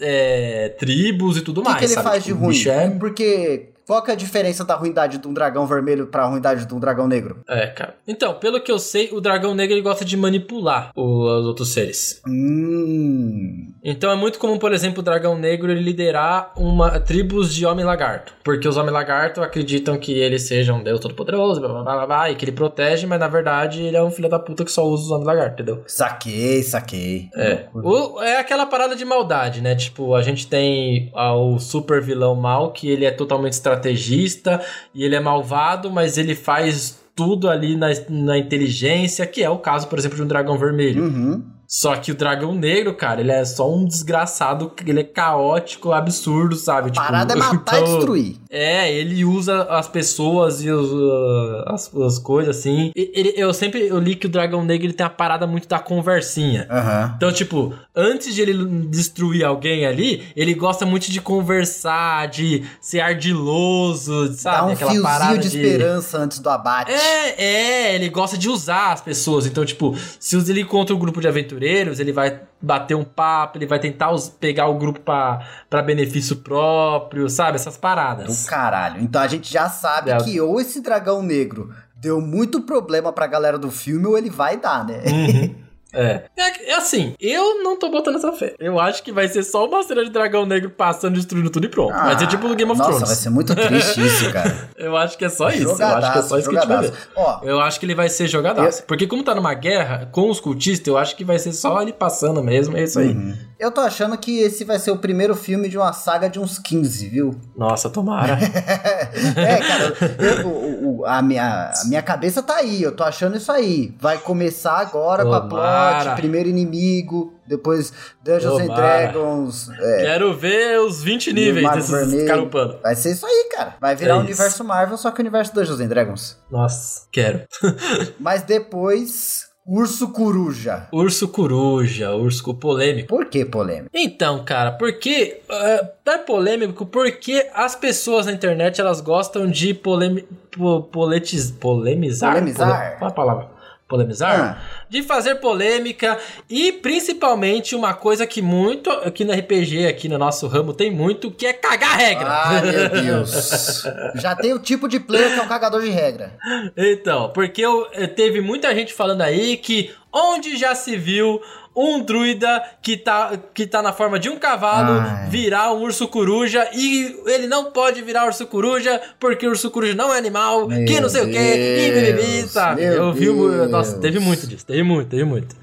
[0.01, 1.79] é, tribos e tudo O que, mais.
[1.79, 2.09] que ele sabe?
[2.09, 2.69] faz Tipo, de o ruim?
[2.69, 6.67] é- Porque qual que é a diferença da ruindade de um dragão vermelho pra ruindade
[6.67, 7.41] de um dragão negro?
[7.49, 7.97] É, cara.
[8.07, 12.21] Então, pelo que eu sei, o dragão negro ele gosta de manipular os outros seres.
[12.27, 13.72] Hum.
[13.85, 18.33] Então é muito comum, por exemplo, o dragão negro liderar uma tribos de homem lagarto,
[18.45, 22.07] porque os homens lagarto acreditam que ele seja um deus todo poderoso, blá, blá, blá,
[22.07, 24.71] blá, e que ele protege, mas na verdade ele é um filho da puta que
[24.71, 25.83] só usa os homens lagarto, entendeu?
[25.87, 27.29] Saquei, saquei.
[27.35, 27.65] É.
[27.75, 29.75] O- é aquela parada de maldade, né?
[29.75, 34.61] Tipo, a gente tem ah, o super vilão mal, que ele é totalmente estrategista
[34.95, 39.59] e ele é malvado, mas ele faz tudo ali na, na inteligência, que é o
[39.59, 41.05] caso, por exemplo, de um dragão vermelho.
[41.05, 41.45] Uhum.
[41.75, 46.55] Só que o dragão negro, cara, ele é só um desgraçado, ele é caótico, absurdo,
[46.55, 46.91] sabe?
[46.91, 48.37] A parada é matar e então- destruir.
[48.51, 52.93] É, ele usa as pessoas e os, uh, as, as coisas assim.
[52.95, 55.67] E- ele- eu sempre eu li que o dragão negro ele tem a parada muito
[55.67, 56.67] da conversinha.
[56.71, 57.15] Aham.
[57.17, 58.53] Então, tipo, antes de ele
[58.89, 64.57] destruir alguém ali, ele gosta muito de conversar, de ser ardiloso, sabe?
[64.59, 66.93] Dá um Aquela fiozinho parada de, esperança antes do abate.
[66.93, 69.47] É, é, ele gosta de usar as pessoas.
[69.47, 71.62] Então, tipo, se ele encontra um grupo de aventureiros,
[72.01, 76.37] ele vai bater um papo, ele vai tentar us- pegar o grupo pra pra benefício
[76.37, 77.57] próprio, sabe?
[77.57, 78.45] Essas paradas.
[78.45, 79.01] Do caralho.
[79.03, 80.17] Então a gente já sabe É.
[80.19, 84.57] que ou esse dragão negro deu muito problema pra galera do filme, ou ele vai
[84.57, 85.03] dar, né?
[85.07, 85.55] Uhum.
[85.93, 86.23] É.
[86.37, 86.71] é.
[86.71, 88.55] é assim, eu não tô botando essa fé.
[88.59, 91.69] Eu acho que vai ser só uma cena de dragão negro passando, destruindo tudo e
[91.69, 91.93] pronto.
[91.93, 93.09] vai ser tipo no Game of Ah, Nossa, Thrones.
[93.09, 94.71] vai ser muito triste isso, cara.
[94.77, 95.69] Eu acho que é só isso.
[95.81, 96.87] eu acho que é só isso que a gente vai ver.
[96.87, 97.09] jogadaço.
[97.17, 98.83] Ó, Eu acho que ele vai ser jogadaço.
[98.85, 101.93] Porque como tá numa guerra com os cultistas, eu acho que vai ser só ele
[101.93, 102.77] passando mesmo.
[102.77, 103.09] É isso aí.
[103.13, 103.37] Uhum.
[103.59, 106.59] Eu tô achando que esse vai ser o primeiro filme de uma saga de uns
[106.59, 107.35] 15, viu?
[107.57, 108.37] Nossa, tomara.
[109.37, 113.37] é, cara, eu- o- o- a, minha, a minha cabeça tá aí, eu tô achando
[113.37, 113.95] isso aí.
[114.01, 115.82] Vai começar agora com a Tomara.
[116.17, 117.93] Primeiro inimigo, depois
[118.23, 118.75] Dungeons and.
[118.75, 119.69] Dragons.
[119.79, 122.27] é, Quero ver os 20 e o níveis Mago desses Vermelho.
[122.27, 122.79] carupando.
[122.83, 123.75] Vai ser isso aí, cara.
[123.81, 124.27] Vai virar É o isso.
[124.27, 126.39] universo Marvel, só que o universo Dungeons and Dragons.
[126.51, 127.43] Nossa, quero.
[128.19, 130.89] Mas depois, Urso Coruja.
[130.93, 133.07] Urso coruja, urso polêmico.
[133.09, 133.91] Por que polêmica?
[133.95, 140.23] Então, cara, porque é, é polêmico porque as pessoas na internet elas gostam de polemi,
[140.51, 142.33] po, poletiz, polemizar.
[142.33, 142.69] Polemizar.
[142.89, 143.52] Pole- qual a palavra?
[143.93, 144.59] Polemizar?
[144.59, 144.87] Ah.
[144.89, 146.17] De fazer polêmica
[146.49, 151.31] e principalmente uma coisa que muito aqui no RPG, aqui no nosso ramo, tem muito,
[151.31, 152.27] que é cagar regra.
[152.27, 153.85] Ai, meu Deus.
[154.17, 156.33] Já tem o tipo de player que é um cagador de regra.
[156.75, 161.39] Então, porque eu, eh, teve muita gente falando aí que onde já se viu
[161.75, 165.29] um druida que tá, que tá na forma de um cavalo Ai.
[165.29, 169.95] virar um urso coruja e ele não pode virar urso coruja porque o urso coruja
[169.95, 172.83] não é animal, Meu que não sei o que, e bibibi, Deus, sabe?
[172.83, 173.27] meu Eu vi,
[173.69, 174.03] nossa, Deus.
[174.03, 175.57] teve muito disso, teve muito, teve muito.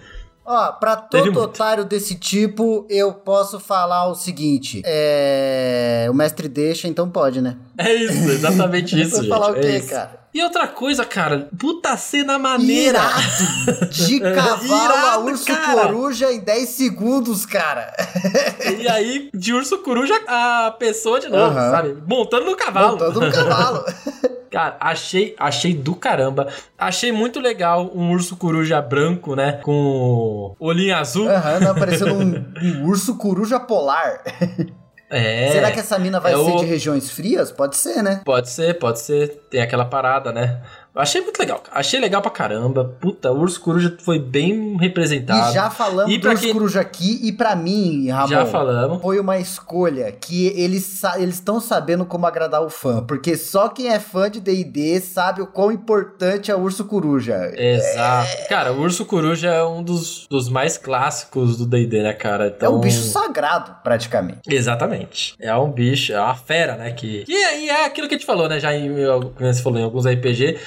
[0.52, 1.42] Ó, pra Teve todo muito.
[1.42, 6.08] otário desse tipo, eu posso falar o seguinte: é.
[6.10, 7.56] O mestre deixa, então pode, né?
[7.78, 9.90] É isso, exatamente isso, Vou falar o é quê, isso.
[9.90, 10.18] cara?
[10.34, 13.00] E outra coisa, cara, puta cena maneira.
[13.00, 13.90] Irado!
[13.90, 15.82] De cavalo a Irado, urso cara.
[15.88, 17.94] coruja em 10 segundos, cara.
[18.80, 21.72] E aí, de urso coruja, a pessoa de novo, Aham.
[21.72, 21.98] sabe?
[22.08, 22.92] Montando no cavalo.
[22.92, 23.84] Montando no cavalo.
[24.52, 26.48] Cara, achei, achei do caramba.
[26.78, 29.60] Achei muito legal um urso coruja branco, né?
[29.64, 31.30] Com olhinho azul.
[31.30, 34.22] Aham, não, parecendo um, um urso coruja polar.
[35.12, 35.52] É.
[35.52, 37.52] Será que essa mina vai É ser o- de regiões frias?
[37.52, 38.22] Pode ser, né?
[38.24, 39.42] Pode ser, pode ser.
[39.50, 40.62] Tem aquela parada, né?
[40.94, 41.64] Eu achei muito legal.
[41.72, 42.84] Achei legal pra caramba.
[43.00, 45.52] Puta, o urso coruja foi bem representado.
[45.52, 49.02] E já falamos E do urso quem- coruja aqui, e pra mim, Ramon, Já falamos.
[49.02, 54.00] foi uma escolha que eles estão sabendo como agradar o fã, porque só quem é
[54.00, 57.52] fã de D&D sabe o quão importante é o urso coruja.
[57.56, 58.48] Exato.
[58.50, 62.46] Cara, o urso coruja é um dos, dos mais clássicos do D&D, né, cara?
[62.46, 62.76] É Então...
[62.76, 64.42] um bicho sagrado, praticamente.
[64.50, 65.36] Exatamente.
[65.40, 66.92] É um bicho, é uma fera, né?
[66.92, 68.60] Que, é, e é aquilo que a gente falou, né?
[68.60, 68.90] Já em,
[69.36, 70.58] como você falou, em alguns RPG.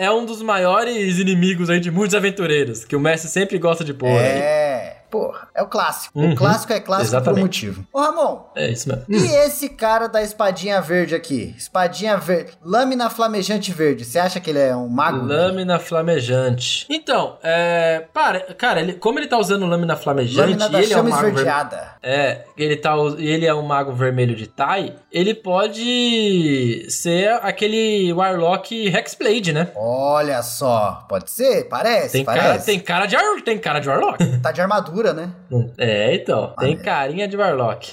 [0.00, 3.92] É um dos maiores inimigos aí de muitos aventureiros, que o mestre sempre gosta de
[3.92, 4.06] pôr.
[4.06, 4.67] aí.
[5.10, 6.18] Porra, é o clássico.
[6.18, 7.42] Uhum, O clássico é clássico por um exatamente.
[7.42, 7.86] motivo.
[7.92, 9.04] Ô, Ramon, É isso mesmo.
[9.08, 11.54] e esse cara da espadinha verde aqui?
[11.56, 14.04] Espadinha verde, lâmina flamejante verde.
[14.04, 15.24] Você acha que ele é um mago?
[15.26, 16.86] Lâmina flamejante.
[16.90, 18.04] Então, é.
[18.12, 21.22] Para, cara, ele, como ele tá usando lâmina flamejante Lâmina e ele é um mago
[21.22, 21.88] ver- esverdeada.
[22.02, 28.88] É, ele tá ele é um mago vermelho de Tai, ele pode ser aquele Warlock
[28.88, 29.68] Hexblade, né?
[29.74, 31.68] Olha só, pode ser?
[31.68, 32.66] Parece, Tem cara, parece.
[32.66, 34.38] tem cara de tem cara de Warlock.
[34.40, 35.30] Tá de armadura, né?
[35.78, 37.92] é, então, tem carinha de Warlock.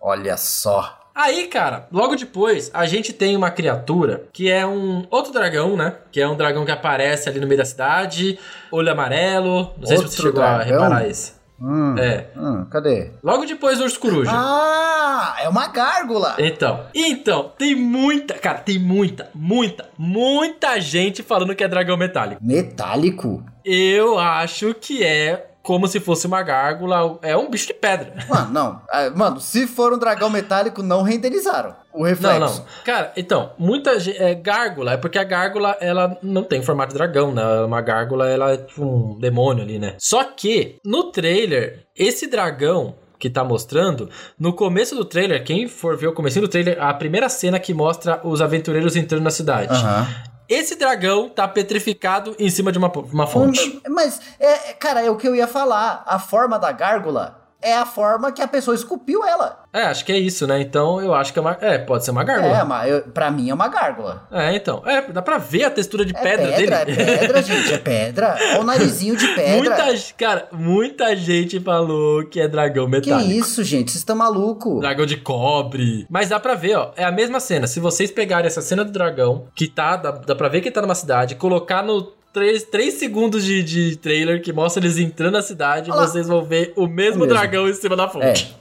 [0.00, 1.00] Olha só.
[1.14, 5.94] Aí, cara, logo depois, a gente tem uma criatura que é um outro dragão, né?
[6.12, 8.38] Que é um dragão que aparece ali no meio da cidade,
[8.70, 9.72] olho amarelo.
[9.78, 10.82] Não sei se você Outro chegou a dragão?
[10.82, 11.34] reparar isso.
[11.58, 12.26] Hum, É.
[12.36, 13.12] hum, cadê?
[13.22, 14.30] Logo depois do urso coruja.
[14.30, 16.34] Ah, é uma gárgula.
[16.38, 22.42] Então, então, tem muita, cara, tem muita, muita, muita gente falando que é dragão metálico.
[22.44, 23.42] Metálico?
[23.64, 28.14] Eu acho que é como se fosse uma gárgula, é um bicho de pedra.
[28.30, 28.82] Mano, não.
[28.88, 32.38] Ah, Mano, se for um dragão metálico, não renderizaram o reflexo.
[32.38, 32.64] Não, não.
[32.84, 34.16] Cara, então, muita gente.
[34.22, 37.42] É gárgula, é porque a gárgula, ela não tem formato de dragão, né?
[37.64, 39.96] Uma gárgula, ela é tipo um demônio ali, né?
[39.98, 45.96] Só que, no trailer, esse dragão que tá mostrando, no começo do trailer, quem for
[45.96, 49.72] ver o começo do trailer, a primeira cena que mostra os aventureiros entrando na cidade.
[49.74, 50.06] Aham.
[50.48, 53.60] Esse dragão tá petrificado em cima de uma, uma fonte.
[53.60, 56.04] Hum, Mas, é, é, cara, é o que eu ia falar.
[56.06, 59.64] A forma da gárgula é a forma que a pessoa esculpiu ela.
[59.72, 60.60] É, acho que é isso, né?
[60.60, 61.56] Então eu acho que é uma.
[61.60, 62.56] É, pode ser uma gárgula.
[62.58, 64.26] É, mas eu, pra mim é uma gárgula.
[64.30, 64.82] É, então.
[64.86, 67.02] É, dá pra ver a textura de É pedra, pedra, dele.
[67.02, 68.36] é pedra, gente, é pedra.
[68.52, 69.56] Olha o narizinho de pedra.
[69.56, 69.84] Muita,
[70.16, 73.30] cara, muita gente falou que é dragão Que metálico.
[73.32, 73.90] isso, gente?
[73.90, 74.80] Vocês estão malucos.
[74.80, 76.06] Dragão de cobre.
[76.08, 76.92] Mas dá pra ver, ó.
[76.96, 77.66] É a mesma cena.
[77.66, 79.96] Se vocês pegarem essa cena do dragão, que tá.
[79.96, 82.15] Dá, dá pra ver que tá numa cidade, colocar no.
[82.64, 86.06] 3, segundos de, de trailer que mostra eles entrando na cidade, Olha lá.
[86.06, 87.26] vocês vão ver o mesmo, mesmo.
[87.26, 88.54] dragão em cima da fonte.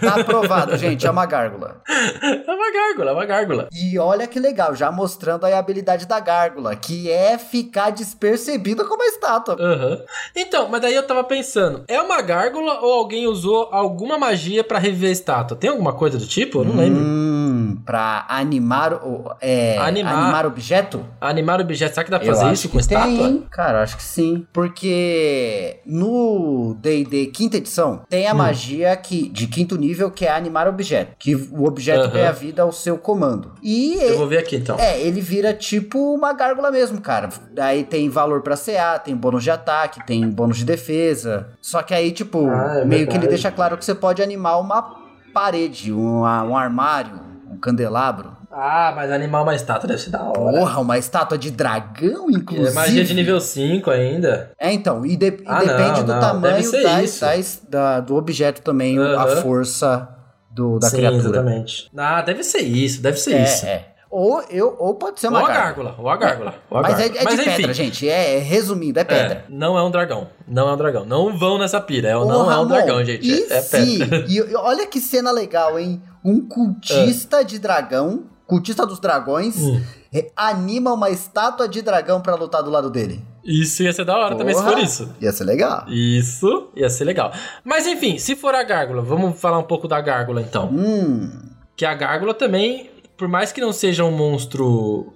[0.00, 1.80] Tá aprovado, gente, é uma gárgula.
[1.88, 3.68] É uma gárgula, é uma gárgula.
[3.72, 8.84] E olha que legal, já mostrando aí a habilidade da gárgula, que é ficar despercebida
[8.84, 9.56] como uma estátua.
[9.60, 10.00] Aham.
[10.36, 14.78] Então, mas daí eu tava pensando, é uma gárgula ou alguém usou alguma magia pra
[14.78, 15.56] reviver a estátua?
[15.56, 16.60] Tem alguma coisa do tipo?
[16.60, 17.00] Eu não lembro.
[17.02, 19.34] Hum, pra animar o.
[19.40, 20.12] É, Animar.
[20.14, 20.46] animar.
[20.46, 21.04] objeto?
[21.20, 23.06] Animar objeto, será que dá pra Eu fazer isso com estátua?
[23.28, 23.46] Tem?
[23.50, 24.46] Cara, acho que sim.
[24.52, 28.38] Porque no DD quinta edição tem a Hum.
[28.38, 31.14] magia que, de quinto nível que é animar objeto.
[31.18, 32.10] Que o objeto Aham.
[32.12, 33.52] ganha vida ao seu comando.
[33.62, 34.76] E Eu vou ver aqui então.
[34.78, 37.28] É, ele vira tipo uma gárgula mesmo, cara.
[37.58, 41.50] Aí tem valor pra CA, tem bônus de ataque, tem bônus de defesa.
[41.60, 43.28] Só que aí, tipo, Ah, é meio que ele verdade.
[43.28, 44.96] deixa claro que você pode animar uma
[45.32, 47.20] parede, um, um armário,
[47.50, 48.36] um candelabro.
[48.52, 50.34] Ah, mas animar uma estátua deve ser da hora.
[50.58, 52.74] Porra, uma estátua de dragão, É inclusive.
[52.74, 54.50] magia de nível 5 ainda.
[54.58, 58.60] É, então, e, de- e Ah, depende não, do não, tamanho das- da- do objeto
[58.60, 59.36] também, a Aham.
[59.42, 60.08] força
[60.50, 61.20] do, da Sim, criatura.
[61.22, 61.90] exatamente.
[61.96, 63.64] Ah, deve ser isso, deve ser É, isso.
[63.66, 63.86] é.
[64.10, 65.64] Ou, eu, ou pode ser Ou uma a gárgula.
[65.92, 66.54] gárgula, ou a gárgula.
[66.68, 67.22] ou a Mas é, gárgula.
[67.22, 68.06] é de enfim, pedra, gente.
[68.10, 69.44] É, é resumindo, é pedra.
[69.48, 70.28] É, não é um dragão.
[70.46, 71.06] Não é um dragão.
[71.06, 72.10] Não vão nessa pira.
[72.10, 73.26] É, Ô, não é um Ramon, dragão, gente.
[73.26, 74.26] E é se, pedra.
[74.28, 76.02] e, e olha que cena legal, hein?
[76.22, 79.80] Um cultista de dragão, cultista dos dragões, Hum.
[80.12, 83.24] eh, anima uma estátua de dragão pra lutar do lado dele.
[83.42, 85.08] Isso ia ser da hora também se Porra, for isso.
[85.22, 85.86] Ia ser legal.
[85.88, 87.32] Isso ia ser legal.
[87.64, 90.68] Mas enfim, se for a gárgula, vamos falar um pouco da gárgula então.
[90.70, 91.30] Hum.
[91.74, 95.12] Que a gárgula também, por mais que não seja um monstro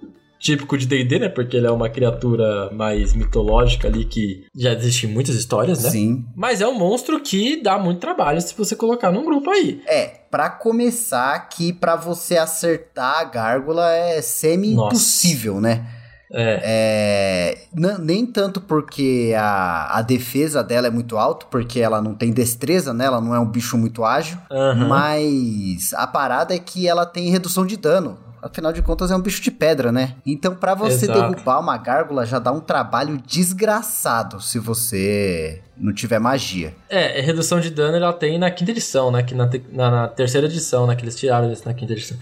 [0.47, 1.27] típico de D&D, né?
[1.27, 5.89] Porque ele é uma criatura mais mitológica ali que já existe em muitas histórias, né?
[5.89, 6.25] Sim.
[6.33, 9.81] Mas é um monstro que dá muito trabalho se você colocar num grupo aí.
[9.85, 15.85] É, pra começar que pra você acertar a gárgula é semi-impossível, né?
[16.31, 17.57] É.
[17.73, 22.31] É, nem tanto porque a, a defesa dela é muito alta, porque ela não tem
[22.31, 23.05] destreza, né?
[23.05, 24.37] Ela não é um bicho muito ágil.
[24.49, 24.87] Aham.
[24.87, 28.26] Mas a parada é que ela tem redução de dano.
[28.47, 30.15] Afinal de contas, é um bicho de pedra, né?
[30.25, 31.19] Então, pra você Exato.
[31.31, 36.73] derrubar uma gárgula, já dá um trabalho desgraçado se você não tiver magia.
[36.89, 39.23] É, redução de dano ela tem na quinta edição, né?
[39.23, 40.95] Que na, te- na, na terceira edição, né?
[40.95, 42.17] Que eles tiraram isso na quinta edição.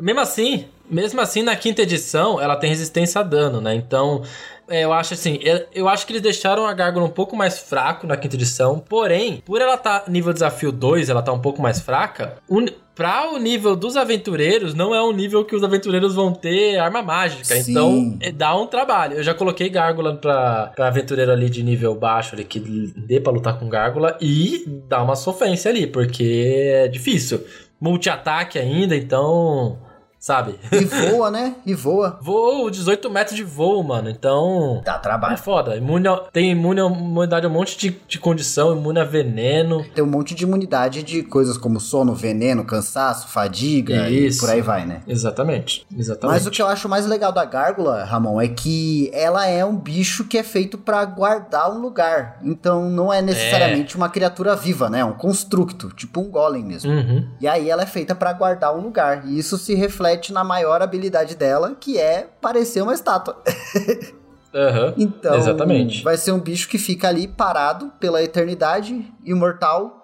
[0.00, 3.74] Mesmo assim, mesmo assim, na quinta edição, ela tem resistência a dano, né?
[3.74, 4.22] Então,
[4.68, 7.58] é, eu acho assim, eu, eu acho que eles deixaram a Gárgula um pouco mais
[7.58, 11.62] fraco na quinta edição, porém, por ela estar nível desafio 2, ela tá um pouco
[11.62, 12.64] mais fraca, o,
[12.94, 17.02] pra o nível dos aventureiros, não é um nível que os aventureiros vão ter arma
[17.02, 17.70] mágica, Sim.
[17.70, 19.18] então é, dá um trabalho.
[19.18, 23.32] Eu já coloquei Gárgula pra, pra aventureiro ali de nível baixo, ali, que dê pra
[23.32, 27.44] lutar com Gárgula, e dá uma sofrência ali, porque é difícil.
[27.78, 29.78] Multi-ataque ainda, então
[30.26, 30.58] sabe?
[30.72, 31.54] E voa, né?
[31.64, 32.18] E voa.
[32.20, 34.10] Voa 18 metros de voo, mano.
[34.10, 34.82] Então.
[34.84, 35.38] Dá É trabalho.
[35.38, 35.76] foda.
[35.76, 39.84] Imune tem imune imunidade a um monte de, de condição, imune a veneno.
[39.94, 44.38] Tem um monte de imunidade de coisas como sono, veneno, cansaço, fadiga Isso.
[44.38, 45.02] e por aí vai, né?
[45.06, 45.86] Exatamente.
[45.96, 46.34] Exatamente.
[46.34, 49.76] Mas o que eu acho mais legal da gárgula, Ramon, é que ela é um
[49.76, 52.40] bicho que é feito pra guardar um lugar.
[52.42, 54.98] Então não é necessariamente uma criatura viva, né?
[55.00, 56.90] É um constructo, tipo um golem mesmo.
[56.90, 57.28] Uhum.
[57.40, 59.24] E aí ela é feita pra guardar um lugar.
[59.24, 63.42] E isso se reflete na maior habilidade dela, que é parecer uma estátua.
[64.54, 64.94] Aham.
[64.96, 66.02] Então, Exatamente.
[66.02, 70.02] vai ser um bicho que fica ali parado pela eternidade, imortal,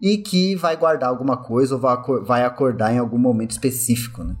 [0.00, 4.36] e que vai guardar alguma coisa ou vai acordar em algum momento específico, né?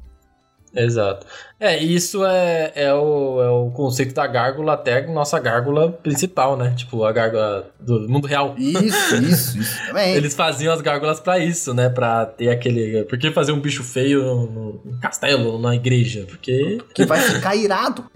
[0.74, 1.26] Exato.
[1.60, 6.56] É, isso é, é, o, é o conceito da gárgula até a nossa gárgula principal,
[6.56, 6.72] né?
[6.76, 8.54] Tipo, a gárgula do mundo real.
[8.56, 10.14] Isso, isso, isso também.
[10.14, 11.88] Eles faziam as gárgulas pra isso, né?
[11.88, 13.04] Pra ter aquele.
[13.04, 16.26] Por que fazer um bicho feio no, no castelo, na igreja?
[16.28, 18.04] Porque Que vai ficar irado.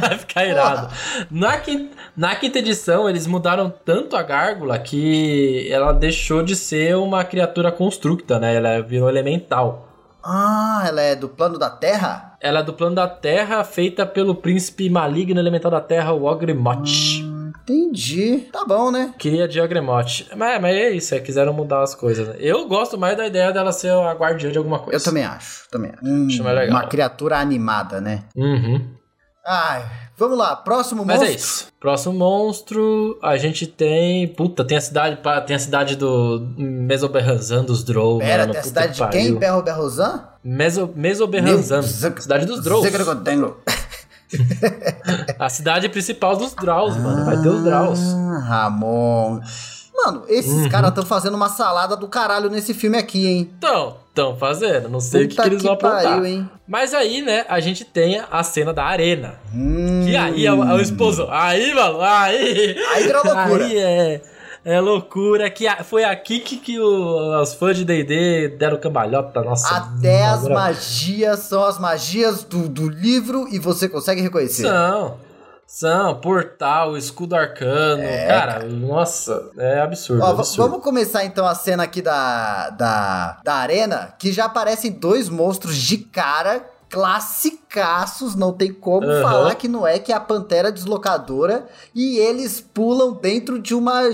[0.00, 0.94] vai ficar irado.
[1.30, 6.96] Na quinta, na quinta edição, eles mudaram tanto a gárgula que ela deixou de ser
[6.96, 8.54] uma criatura constructa, né?
[8.54, 9.93] Ela virou elemental.
[10.24, 12.36] Ah, ela é do plano da Terra?
[12.40, 17.20] Ela é do plano da Terra, feita pelo príncipe maligno elemental da Terra, o Ogremoth.
[17.62, 18.48] Entendi.
[18.52, 19.14] Tá bom, né?
[19.18, 20.26] Queria de Ogremoth.
[20.36, 22.28] Mas, mas é isso, é, quiseram mudar as coisas.
[22.28, 22.36] Né?
[22.38, 24.98] Eu gosto mais da ideia dela ser a guardiã de alguma coisa.
[24.98, 26.04] Eu também acho, também acho.
[26.04, 26.76] Hum, Acho mais legal.
[26.76, 28.24] Uma criatura animada, né?
[28.36, 28.86] Uhum.
[29.46, 29.84] Ai,
[30.16, 31.32] vamos lá, próximo Mas monstro.
[31.32, 31.68] é isso.
[31.78, 34.26] Próximo monstro, a gente tem.
[34.28, 38.18] Puta, tem a cidade, tem a cidade do Mesoberranzan dos Drow.
[38.18, 38.52] Pera, mano.
[38.52, 39.34] tem a cidade de quem?
[39.34, 40.24] Berro Berrozan?
[40.42, 41.82] Meso, Mesoberranzan.
[41.82, 42.84] Cidade dos Drows.
[42.84, 43.58] Zegragodengo.
[45.38, 47.24] A cidade principal dos Draus, mano.
[47.24, 48.00] Vai ter os Draus.
[48.00, 49.40] Ah, Ramon.
[49.94, 50.68] Mano, esses Uhum.
[50.68, 53.50] caras estão fazendo uma salada do caralho nesse filme aqui, hein?
[53.56, 54.88] Então, estão fazendo.
[54.88, 56.02] Não sei o que, Puta que eles vão aprontar.
[56.02, 56.50] pariu, hein?
[56.66, 59.34] Mas aí, né, a gente tem a cena da arena.
[59.54, 61.26] Hum, Que aí é o, é o esposo.
[61.30, 62.76] Aí, mano, aí.
[62.92, 63.64] Aí virou loucura.
[63.66, 64.22] Aí é.
[64.66, 65.50] É loucura.
[65.50, 69.42] Que a- foi aqui que, que o- os fãs de DD deram cambalhota.
[69.42, 69.76] Nossa.
[69.76, 74.62] Até as agora- magias são as magias do, do livro e você consegue reconhecer.
[74.62, 75.18] São.
[75.74, 78.00] São, portal, escudo arcano.
[78.28, 80.22] cara, nossa, é absurdo.
[80.22, 80.70] É, Ó, absurdo.
[80.70, 85.76] vamos começar então a cena aqui da, da, da arena, que já aparecem dois monstros
[85.76, 86.64] de cara
[86.94, 89.22] classicaços, não tem como Aham.
[89.22, 94.10] falar que não é, que é a Pantera Deslocadora, e eles pulam dentro de uma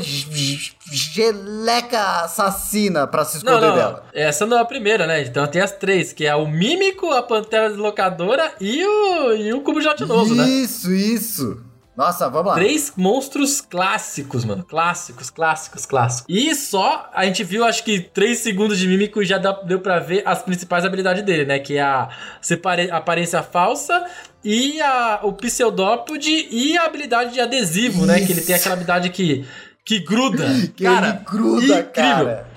[0.90, 4.04] geleca assassina pra se Não, esconder não, dela.
[4.14, 5.22] essa não é a primeira, né?
[5.22, 9.60] Então tem as três, que é o Mímico, a Pantera Deslocadora e o, e o
[9.60, 10.48] Cubo Gelatinoso, né?
[10.48, 11.62] Isso, isso.
[12.00, 12.54] Nossa, vamos lá.
[12.54, 14.64] Três monstros clássicos, mano.
[14.64, 16.24] Clássicos, clássicos, clássicos.
[16.34, 19.98] E só a gente viu, acho que três segundos de mímico e já deu pra
[19.98, 21.58] ver as principais habilidades dele, né?
[21.58, 22.08] Que é a
[22.40, 24.02] separe- aparência falsa
[24.42, 28.16] e a, o pseudópode e a habilidade de adesivo, né?
[28.24, 28.62] Que ele tem Isso.
[28.62, 29.44] aquela habilidade que,
[29.84, 30.46] que gruda.
[30.74, 31.90] Que cara, gruda, incrível.
[31.92, 32.49] cara.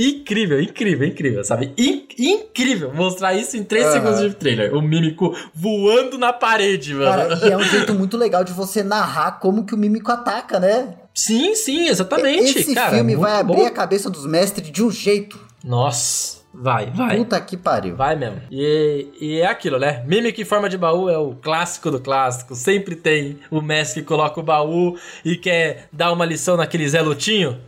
[0.00, 1.72] Incrível, incrível, incrível, sabe?
[1.76, 3.92] In- incrível mostrar isso em três Aham.
[3.94, 4.72] segundos de trailer.
[4.74, 7.04] O mímico voando na parede, mano.
[7.28, 10.60] Cara, e é um jeito muito legal de você narrar como que o mímico ataca,
[10.60, 10.94] né?
[11.12, 12.58] Sim, sim, exatamente.
[12.60, 13.66] Esse cara, filme muito vai abrir bom.
[13.66, 15.36] a cabeça dos mestres de um jeito.
[15.64, 17.16] Nossa, vai, vai.
[17.16, 17.96] Puta que pariu.
[17.96, 18.40] Vai mesmo.
[18.52, 20.04] E, e é aquilo, né?
[20.06, 22.54] Mímica em forma de baú é o clássico do clássico.
[22.54, 27.02] Sempre tem o mestre que coloca o baú e quer dar uma lição naquele Zé
[27.02, 27.58] Lutinho.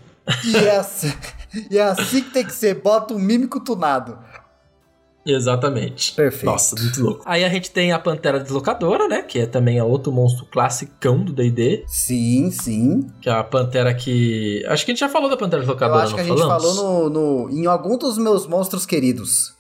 [0.65, 1.13] É, assim,
[1.71, 2.75] e é assim que tem que ser.
[2.75, 4.19] Bota um mímico tunado.
[5.27, 6.15] Exatamente.
[6.15, 6.47] Perfeito.
[6.47, 7.23] Nossa, muito louco.
[7.27, 9.23] Aí a gente tem a Pantera Deslocadora, né?
[9.23, 11.85] Que é também é outro monstro classicão do D&D.
[11.87, 13.07] Sim, sim.
[13.21, 14.65] Que é a Pantera que...
[14.67, 16.77] Acho que a gente já falou da Pantera Eu Deslocadora, acho que a gente falamos?
[16.77, 19.55] falou no, no, em algum dos meus monstros queridos.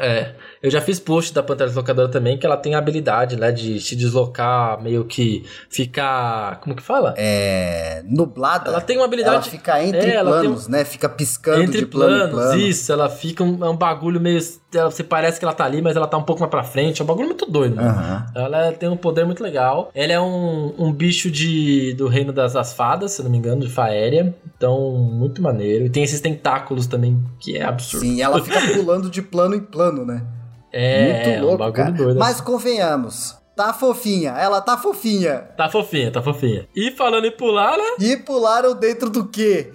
[0.00, 3.52] É, eu já fiz post da Pantera Deslocadora também, que ela tem a habilidade, né,
[3.52, 6.60] de se deslocar, meio que ficar...
[6.60, 7.14] Como que fala?
[7.16, 8.02] É.
[8.06, 8.70] Nublada.
[8.70, 10.84] Ela tem uma Ela habilidade fica entre É, ela planos, né?
[10.84, 12.60] Fica piscando entre de plano planos, plano.
[12.60, 14.38] isso, ela fica um, é um bagulho meio...
[14.74, 17.00] ela- Você parece que ela tá ali, mas ela tá um pouco mais pra frente,
[17.00, 17.84] é um bagulho muito doido, né?
[17.88, 18.26] Aham.
[18.34, 19.90] Ela tem um poder muito legal.
[19.94, 23.60] Ela é um, um bicho de, do reino das, das fadas, se não me engano,
[23.62, 24.34] de Faéria.
[24.56, 25.86] Então, muito maneiro.
[25.86, 28.04] E tem esses tentáculos também, que é absurdo.
[28.04, 30.24] Sim, ela fica pulando de plano em plano, né?
[30.72, 31.90] é, Muito é um louco, cara.
[31.90, 32.18] doido.
[32.18, 34.32] Mas convenhamos, tá fofinha.
[34.32, 35.38] Ela tá fofinha.
[35.56, 36.68] Tá fofinha, tá fofinha.
[36.74, 37.84] E falando em pular, né?
[37.98, 39.72] E pularam dentro do quê?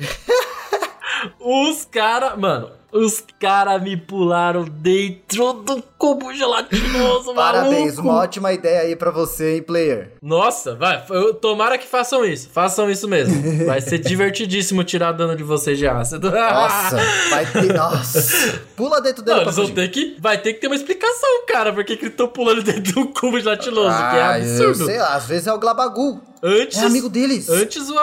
[1.40, 2.38] Os caras.
[2.38, 9.12] Mano, Os caras me pularam dentro do cubo gelatinoso, Parabéns, uma ótima ideia aí pra
[9.12, 10.14] você, hein, player.
[10.22, 11.04] Nossa, vai.
[11.10, 12.50] eu- Tomara que façam isso.
[12.54, 13.36] Façam isso mesmo.
[13.66, 16.32] Vai ser divertidíssimo tirar dano de vocês de ácido.
[16.32, 16.98] Nossa,
[17.30, 17.74] vai ter.
[17.76, 18.62] Nossa.
[18.76, 20.16] Pula dentro dele Não, eles vão ter que.
[20.20, 21.74] Vai ter que ter uma explicação, cara.
[21.74, 23.90] Por que eles estão pulando dentro do cubo gelatinoso?
[23.90, 24.86] que é Ah, eu absurdo.
[24.86, 26.22] sei lá, às vezes é o Glabagu.
[26.42, 26.82] Antes.
[26.82, 27.50] É amigo deles.
[27.50, 27.96] Antes o,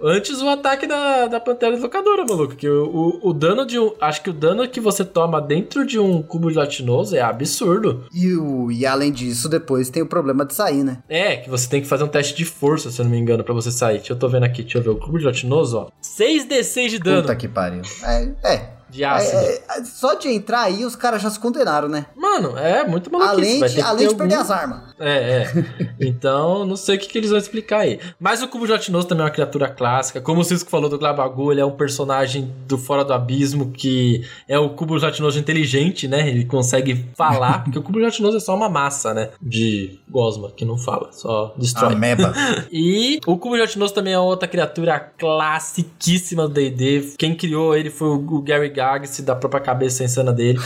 [0.00, 2.56] antes o ataque da, da Pantera Deslocadora, maluco.
[2.56, 2.84] Que o,
[3.22, 3.92] o, o dano de um.
[4.00, 8.04] Acho que o dano que você toma dentro de um cubo gelatinoso é absurdo.
[8.12, 10.98] E, o, e além disso, depois tem o problema de sair, né?
[11.08, 13.44] É, que você tem que fazer um teste de força, se eu não me engano,
[13.44, 13.98] pra você sair.
[13.98, 14.90] Deixa eu tô vendo aqui, deixa eu ver.
[14.90, 15.88] O cubo gelatinoso, ó.
[16.02, 17.82] 6d6 de dano Puta que pariu.
[18.02, 18.74] É, é.
[18.94, 19.36] De ácido.
[19.38, 22.06] É, é, só de entrar aí, os caras já se condenaram, né?
[22.16, 23.56] Mano, é muito maluquice.
[23.62, 24.94] Além de, além de perder algum- as armas.
[24.98, 25.64] É, é.
[26.00, 27.98] Então, não sei o que, que eles vão explicar aí.
[28.20, 30.20] Mas o Cubo Gelatinoso também é uma criatura clássica.
[30.20, 34.24] Como o Cisco falou do Glabagu, ele é um personagem do Fora do Abismo que
[34.48, 36.28] é o Cubo Gelatinoso inteligente, né?
[36.28, 39.30] Ele consegue falar, porque o Cubo Gelatinoso é só uma massa, né?
[39.42, 41.92] De gosma, que não fala, só destrói.
[41.94, 42.32] Ameba.
[42.70, 47.14] E o Cubo Gelatinoso também é outra criatura classiquíssima do D&D.
[47.18, 50.58] Quem criou ele foi o Gary Gygax, da própria cabeça insana dele.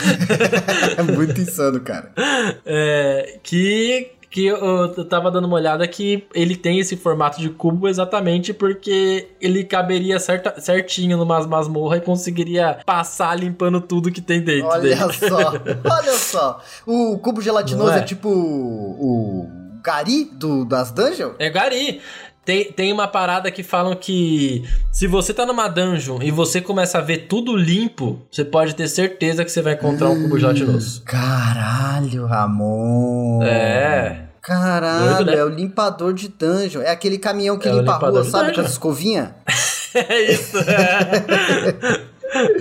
[0.97, 2.13] é muito insano, cara.
[2.65, 7.49] É, que que eu, eu tava dando uma olhada que ele tem esse formato de
[7.49, 14.21] cubo exatamente porque ele caberia certa, certinho numa masmorra e conseguiria passar limpando tudo que
[14.21, 15.13] tem dentro Olha dele.
[15.13, 15.53] só,
[15.91, 16.63] olha só.
[16.87, 17.99] O cubo gelatinoso é?
[17.99, 18.03] é?
[18.03, 21.35] tipo o, o Gari do, das dungeons?
[21.39, 22.01] É Gari.
[22.49, 26.97] Tem, tem uma parada que falam que se você tá numa dungeon e você começa
[26.97, 31.03] a ver tudo limpo, você pode ter certeza que você vai encontrar um cubo gelatinoso.
[31.05, 33.43] Caralho, Ramon.
[33.43, 34.29] É.
[34.41, 35.37] Caralho, Doido, né?
[35.37, 36.81] é o limpador de dungeon.
[36.81, 38.55] É aquele caminhão que É limpa a rua, sabe?
[38.55, 39.29] Com as escovinhas?
[39.95, 40.57] É isso.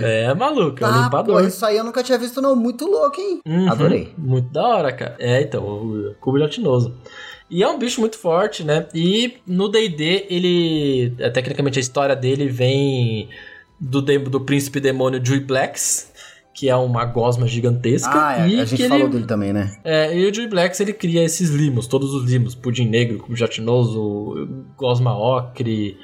[0.00, 1.40] É, é maluco, é o Tá, limpador.
[1.40, 2.54] pô, isso aí eu nunca tinha visto, não.
[2.56, 3.40] Muito louco, hein?
[3.46, 3.70] Uhum.
[3.70, 4.12] Adorei.
[4.18, 5.14] Muito da hora, cara.
[5.18, 6.94] É, então, o cubo gelatinoso.
[7.50, 8.86] E é um bicho muito forte, né?
[8.94, 11.14] E no D&D, ele...
[11.18, 13.28] é, Tecnicamente, a história dele vem
[13.80, 16.12] do, do príncipe demônio Dewey Blacks,
[16.52, 18.10] que é uma gosma gigantesca.
[18.12, 19.78] Ah, é, e a gente falou ele, dele também, né?
[19.84, 22.54] É, e o Dewey Blacks, ele cria esses limos, todos os limos.
[22.54, 25.96] Pudim negro, cubo gelatinoso, gosma ocre...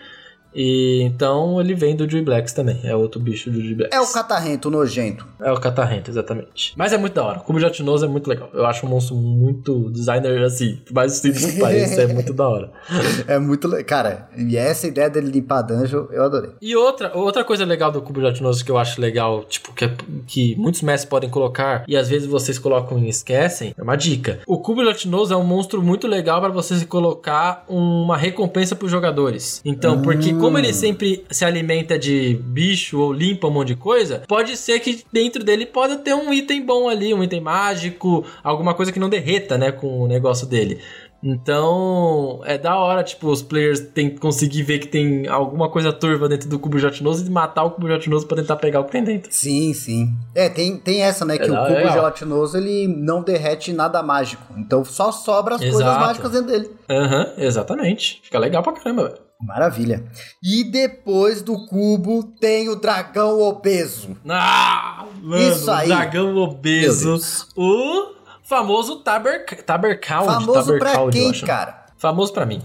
[0.54, 2.80] E então ele vem do Dewey Blacks também.
[2.84, 3.96] É outro bicho do Dewey Blacks.
[3.96, 5.26] É o catarrento nojento.
[5.40, 6.72] É o catarrento, exatamente.
[6.76, 7.38] Mas é muito da hora.
[7.38, 8.48] O cubo gelatinoso é muito legal.
[8.52, 12.70] Eu acho um monstro muito designer, assim, mais simples que pareça, é muito da hora.
[13.26, 13.84] É muito legal.
[13.84, 16.50] Cara, e essa ideia dele limpar a dungeon, eu adorei.
[16.60, 19.94] E outra, outra coisa legal do cubo gelatinoso que eu acho legal, tipo, que, é-
[20.26, 24.40] que muitos mestres podem colocar e às vezes vocês colocam e esquecem, é uma dica.
[24.46, 29.60] O cubo gelatinoso é um monstro muito legal para você colocar uma recompensa pros jogadores.
[29.64, 34.22] Então, porque como ele sempre se alimenta de bicho ou limpa um monte de coisa,
[34.28, 38.74] pode ser que dentro dele pode ter um item bom ali, um item mágico, alguma
[38.74, 40.80] coisa que não derreta, né, com o negócio dele.
[41.26, 45.90] Então, é da hora, tipo, os players tem que conseguir ver que tem alguma coisa
[45.90, 48.92] turva dentro do cubo gelatinoso e matar o cubo gelatinoso pra tentar pegar o que
[48.92, 49.32] tem dentro.
[49.32, 50.14] Sim, sim.
[50.34, 51.38] É, tem, tem essa, né?
[51.38, 51.92] Que É, o cubo legal.
[51.94, 54.42] gelatinoso, ele não derrete nada mágico.
[54.58, 56.00] Então só sobra as coisas Exato.
[56.00, 56.70] mágicas dentro dele.
[56.90, 58.20] Aham, exatamente.
[58.22, 59.18] Fica legal pra caramba, velho.
[59.44, 60.04] Maravilha.
[60.42, 64.16] E depois do cubo tem o dragão obeso.
[64.28, 65.88] Ah, mano, Isso aí.
[65.88, 67.20] dragão obeso.
[67.56, 70.26] O famoso Taber, Tabercald.
[70.26, 71.83] Famoso pra Tabercald, eu quem, cara?
[72.04, 72.60] Famoso pra mim.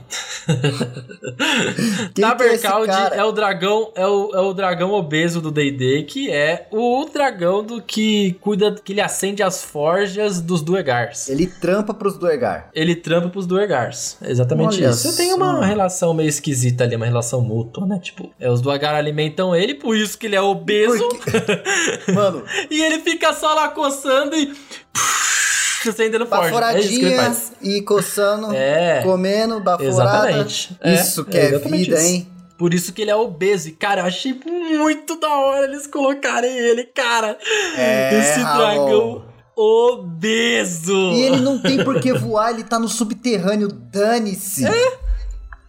[2.13, 6.67] Que é é o dragão, é o, é o dragão obeso do D&D, que é
[6.71, 11.29] o dragão do que cuida, que ele acende as forjas dos Duergars.
[11.29, 12.69] Ele trampa pros Duergar.
[12.73, 14.17] Ele trampa pros Duergars.
[14.21, 15.07] Exatamente Olha isso.
[15.07, 15.61] Você tem uma só.
[15.61, 17.97] relação meio esquisita ali, uma relação mútua, né?
[17.99, 21.07] Tipo, é, os Duergar alimentam ele, por isso que ele é obeso.
[21.07, 24.53] Porque- Mano, E ele fica só lá coçando e.
[25.87, 26.71] acendendo forja.
[26.73, 29.01] É e coçando, É.
[29.03, 30.29] comendo, baforada.
[30.31, 30.77] Exatamente.
[30.81, 32.05] É, Isso que é é, vida, isso.
[32.07, 32.27] hein?
[32.57, 33.69] Por isso que ele é obeso.
[33.69, 37.37] E, cara, eu achei muito da hora eles colocarem ele, cara.
[37.77, 39.23] É, Esse dragão
[39.55, 40.93] obeso.
[41.13, 44.65] E ele não tem por que voar, ele tá no subterrâneo, dane-se.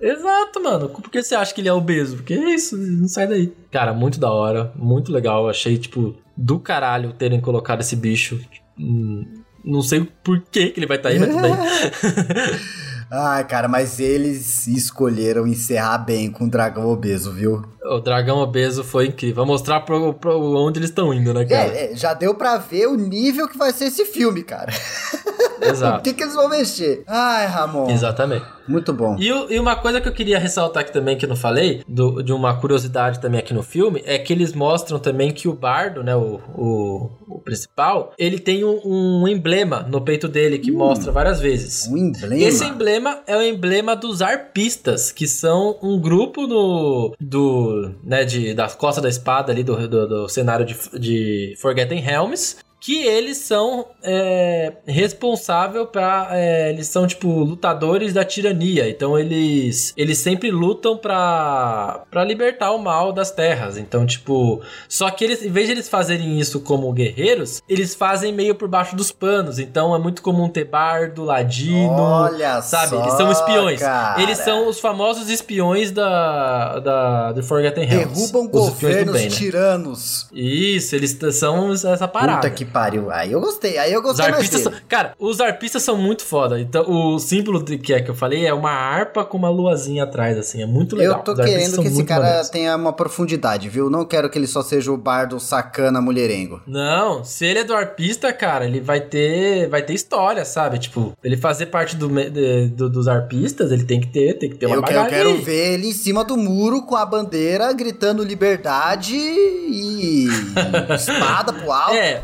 [0.00, 0.88] Exato, mano.
[0.88, 2.16] Por que você acha que ele é obeso?
[2.16, 3.52] Porque é isso, não sai daí.
[3.70, 5.48] Cara, muito da hora, muito legal.
[5.48, 8.40] Achei, tipo, do caralho terem colocado esse bicho.
[8.78, 11.52] Hum, não sei por que, ele vai estar aí, mas tudo bem.
[13.12, 17.64] Ai, cara, mas eles escolheram encerrar bem com o dragão obeso, viu?
[17.82, 19.36] o dragão obeso foi incrível.
[19.36, 21.74] Vou mostrar pro, pro onde eles estão indo, né, cara?
[21.74, 24.72] É, é, já deu pra ver o nível que vai ser esse filme, cara.
[25.61, 26.00] Exato.
[26.00, 27.02] o que, que eles vão mexer?
[27.06, 27.90] Ai, Ramon.
[27.90, 28.44] Exatamente.
[28.70, 29.16] Muito bom.
[29.18, 32.22] E, e, uma coisa que eu queria ressaltar aqui também, que eu não falei, do,
[32.22, 36.04] de uma curiosidade também aqui no filme, é que eles mostram também que o bardo,
[36.04, 40.78] né, o, o, o principal, ele tem um, um, emblema no peito dele que hum,
[40.78, 41.88] mostra várias vezes.
[41.88, 42.36] Um emblema?
[42.36, 48.54] Esse emblema é o emblema dos arpistas, que são um grupo no, do, né, de,
[48.54, 53.37] da Costa da Espada ali, do, do, do cenário de, de Forgotten Helms, que eles
[53.37, 58.89] são é, responsável para é, eles são tipo lutadores da tirania.
[58.89, 63.76] Então eles eles sempre lutam para para libertar o mal das terras.
[63.76, 68.33] Então tipo só que eles em vez de eles fazerem isso como guerreiros eles fazem
[68.33, 69.59] meio por baixo dos panos.
[69.59, 72.91] Então é muito comum ter bardo ladino Olha sabe?
[72.91, 73.81] Só, eles são espiões.
[73.81, 74.22] cara.
[74.22, 78.14] eles são os famosos espiões da da do Forgotten Realms.
[78.14, 79.37] Derrubam governos bem, né?
[79.37, 80.26] tiranos.
[80.33, 82.39] Isso eles são essa parada.
[82.39, 83.10] Puta que pariu.
[83.10, 83.78] Aí eu gostei.
[83.78, 86.60] Aí eu gostei os arpistas são, Cara, os arpistas são muito foda.
[86.60, 90.04] Então, o símbolo de, que é que eu falei é uma harpa com uma luazinha
[90.04, 90.62] atrás, assim.
[90.62, 91.18] É muito legal.
[91.18, 92.50] Eu tô querendo que esse cara maneiros.
[92.50, 93.90] tenha uma profundidade, viu?
[93.90, 96.60] Não quero que ele só seja o bardo sacana mulherengo.
[96.66, 100.78] Não, se ele é do arpista, cara, ele vai ter vai ter história, sabe?
[100.78, 104.56] Tipo, ele fazer parte do, de, do dos arpistas, ele tem que ter, tem que
[104.56, 108.22] ter uma eu, eu quero ver ele em cima do muro com a bandeira gritando
[108.22, 110.28] liberdade e
[110.94, 111.94] espada pro alto.
[111.94, 112.22] É.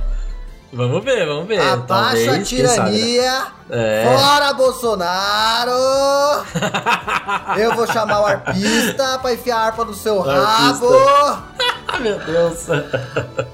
[0.77, 1.59] Vamos ver, vamos ver.
[1.59, 3.47] Abaixa a tirania.
[3.71, 4.05] É.
[4.05, 5.73] Fora Bolsonaro!
[7.57, 10.87] Eu vou chamar o arpista pra enfiar a harpa no seu rabo!
[11.99, 12.67] Meu Deus!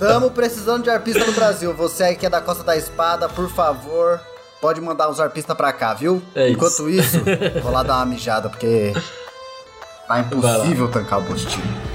[0.01, 1.73] Tamo precisando de arpista no Brasil.
[1.75, 4.21] Você aí que é da Costa da Espada, por favor,
[4.61, 6.21] pode mandar uns arpistas pra cá, viu?
[6.35, 7.23] É Enquanto isso, isso
[7.63, 8.93] vou lá dar uma mijada, porque
[10.09, 11.92] tá impossível tancar o postinho.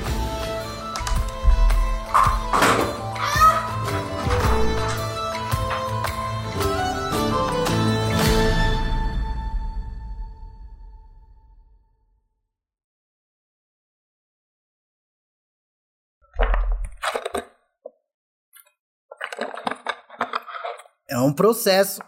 [21.28, 22.00] Um processo.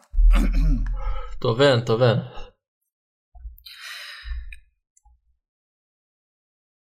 [1.39, 2.23] Tô vendo, tô vendo.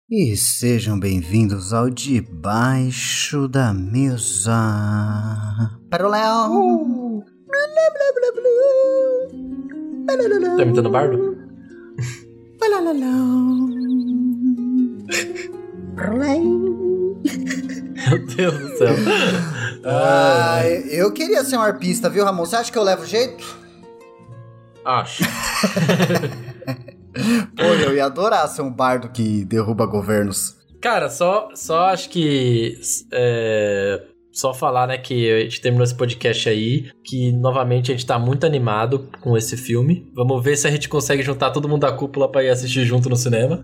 [0.10, 4.52] E sejam bem-vindos ao Debaixo da Mesa.
[5.90, 7.24] Para o Léo.
[10.58, 11.36] Tá imitando bardo?
[17.96, 18.96] Meu Deus do céu.
[19.86, 22.46] Ah, eu queria ser um arpista, viu, Ramon?
[22.46, 23.46] Você acha que eu levo jeito?
[24.84, 25.24] Acho.
[27.56, 30.56] Pô, eu ia adorar ser um bardo que derruba governos.
[30.82, 32.78] Cara, só, só acho que.
[33.12, 34.04] É,
[34.36, 38.20] só falar, né, que a gente terminou esse podcast aí, que novamente a gente tá
[38.20, 40.12] muito animado com esse filme.
[40.14, 43.10] Vamos ver se a gente consegue juntar todo mundo da cúpula pra ir assistir junto
[43.10, 43.64] no cinema.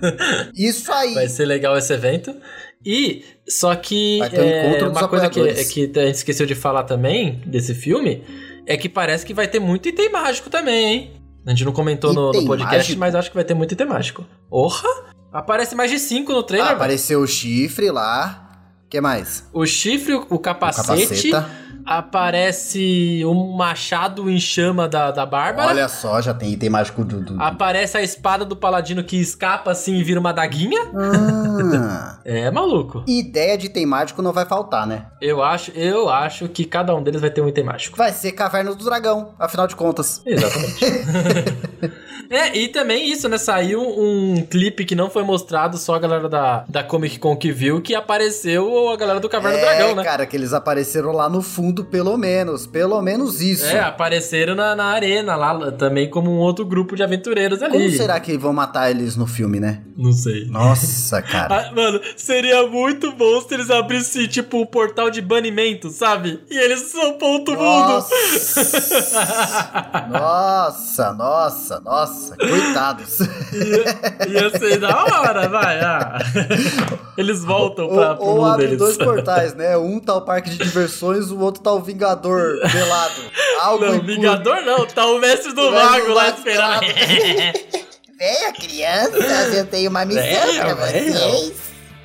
[0.55, 1.13] Isso aí!
[1.13, 2.33] Vai ser legal esse evento.
[2.85, 7.41] E, só que é, uma coisa que, é que a gente esqueceu de falar também
[7.45, 8.23] desse filme
[8.65, 11.21] é que parece que vai ter muito item mágico também, hein?
[11.45, 12.99] A gente não comentou no, no, podcast, mágico?
[12.99, 14.25] mas acho que vai ter muito item mágico.
[14.49, 14.89] Orra!
[15.31, 16.71] Aparece mais de cinco no trailer.
[16.71, 18.49] Ah, apareceu o chifre lá.
[18.85, 19.47] O que mais?
[19.53, 21.29] O chifre, o capacete.
[21.29, 25.69] O capaceta aparece um machado em chama da, da Bárbara.
[25.69, 29.71] Olha só, já tem item mágico do, do, Aparece a espada do paladino que escapa
[29.71, 30.81] assim e vira uma daguinha.
[30.93, 32.19] Ah.
[32.25, 33.03] é maluco.
[33.07, 35.07] Ideia de item mágico não vai faltar, né?
[35.21, 37.97] Eu acho, eu acho que cada um deles vai ter um item mágico.
[37.97, 40.21] Vai ser Caverna do Dragão, afinal de contas.
[40.25, 40.85] Exatamente.
[42.29, 43.37] é, e também isso, né?
[43.37, 47.51] Saiu um clipe que não foi mostrado, só a galera da, da Comic Con que
[47.51, 50.03] viu, que apareceu a galera do Caverna é, do Dragão, né?
[50.03, 52.65] cara, que eles apareceram lá no fundo mundo, pelo menos.
[52.65, 53.65] Pelo menos isso.
[53.65, 57.73] É, apareceram na, na arena lá também como um outro grupo de aventureiros ali.
[57.73, 59.81] Como será que vão matar eles no filme, né?
[59.95, 60.45] Não sei.
[60.45, 61.69] Nossa, cara.
[61.69, 66.39] ah, mano, seria muito bom se eles abrissem, tipo, o um portal de banimento, sabe?
[66.49, 68.15] E eles são ponto nossa.
[68.15, 68.41] mundo.
[70.11, 72.37] nossa, nossa, nossa.
[72.37, 73.19] Coitados.
[73.19, 75.79] Ia, ia ser da hora, vai.
[75.79, 76.19] Ah.
[77.17, 78.77] Eles voltam pra, ou, pro ou mundo deles.
[78.77, 79.77] dois portais, né?
[79.77, 83.21] Um tá o parque de diversões, o outro tá o Vingador pelado.
[83.61, 86.81] Algo não, Vingador não, tá o mestre do o mago lá esperando.
[88.17, 91.53] Venha, crianças, eu tenho uma missão Venha, pra vocês.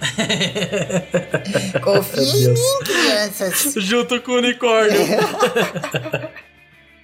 [1.83, 3.75] Confia em mim, crianças.
[3.77, 4.99] Junto com o unicórnio.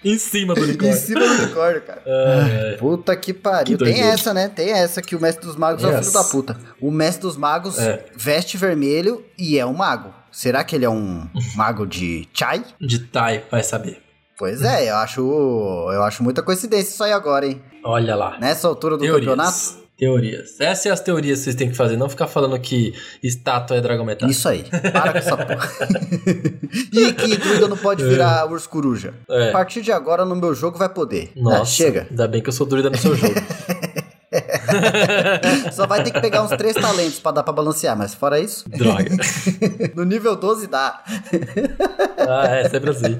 [0.02, 0.94] em cima do unicórnio.
[0.94, 2.02] em cima do unicórnio, cara.
[2.78, 3.76] Puta que pariu.
[3.76, 4.48] Que Tem essa, né?
[4.48, 5.92] Tem essa que o mestre dos magos yes.
[5.92, 6.56] é o filho da puta.
[6.80, 8.06] O mestre dos magos é.
[8.16, 10.21] veste vermelho e é um mago.
[10.32, 12.64] Será que ele é um mago de chai?
[12.80, 14.00] De Tai, vai saber.
[14.38, 15.20] Pois é, eu acho,
[15.92, 17.62] eu acho muita coincidência isso aí agora, hein?
[17.84, 18.38] Olha lá.
[18.40, 19.20] Nessa altura do Teorias.
[19.20, 19.82] campeonato.
[19.96, 20.58] Teorias.
[20.58, 23.80] Essas são as teorias que vocês têm que fazer, não ficar falando que estátua é
[23.80, 24.28] dragão metal.
[24.28, 24.64] Isso aí.
[24.92, 25.68] Para com essa porra.
[26.92, 29.14] e que druida não pode virar urso coruja.
[29.30, 29.50] É.
[29.50, 31.30] A partir de agora, no meu jogo, vai poder.
[31.36, 32.06] Nossa, Ah, chega.
[32.10, 33.34] Ainda bem que eu sou druida no seu jogo.
[35.72, 38.68] Só vai ter que pegar uns três talentos pra dar pra balancear, mas fora isso,
[38.68, 39.10] Droga.
[39.94, 41.02] no nível 12 dá.
[42.18, 43.18] Ah, é, sempre assim.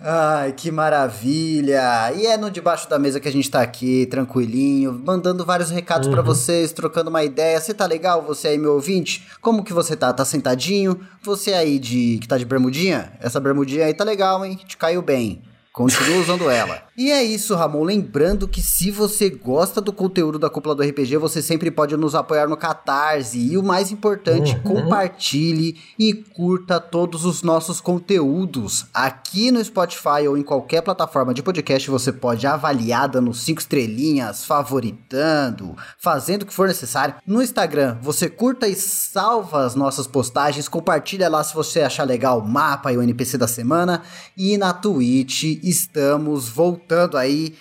[0.00, 2.12] Ai, que maravilha!
[2.14, 6.08] E é no debaixo da mesa que a gente tá aqui, tranquilinho, mandando vários recados
[6.08, 7.60] pra vocês, trocando uma ideia.
[7.60, 8.22] Você tá legal?
[8.22, 9.26] Você aí, meu ouvinte?
[9.40, 10.12] Como que você tá?
[10.12, 11.00] Tá sentadinho?
[11.22, 13.12] Você aí de que tá de bermudinha?
[13.20, 14.58] Essa bermudinha aí tá legal, hein?
[14.66, 15.42] Te caiu bem.
[15.72, 16.82] Continua usando ela.
[16.96, 17.82] E é isso, Ramon.
[17.82, 22.14] Lembrando que se você gosta do conteúdo da Cúpula do RPG, você sempre pode nos
[22.14, 23.36] apoiar no Catarse.
[23.36, 28.86] E o mais importante, compartilhe e curta todos os nossos conteúdos.
[28.94, 34.44] Aqui no Spotify ou em qualquer plataforma de podcast, você pode avaliar dando cinco estrelinhas,
[34.44, 37.16] favoritando, fazendo o que for necessário.
[37.26, 42.38] No Instagram, você curta e salva as nossas postagens, compartilha lá se você achar legal
[42.38, 44.02] o mapa e o NPC da semana.
[44.36, 46.83] E na Twitch, estamos voltando
[47.16, 47.54] aí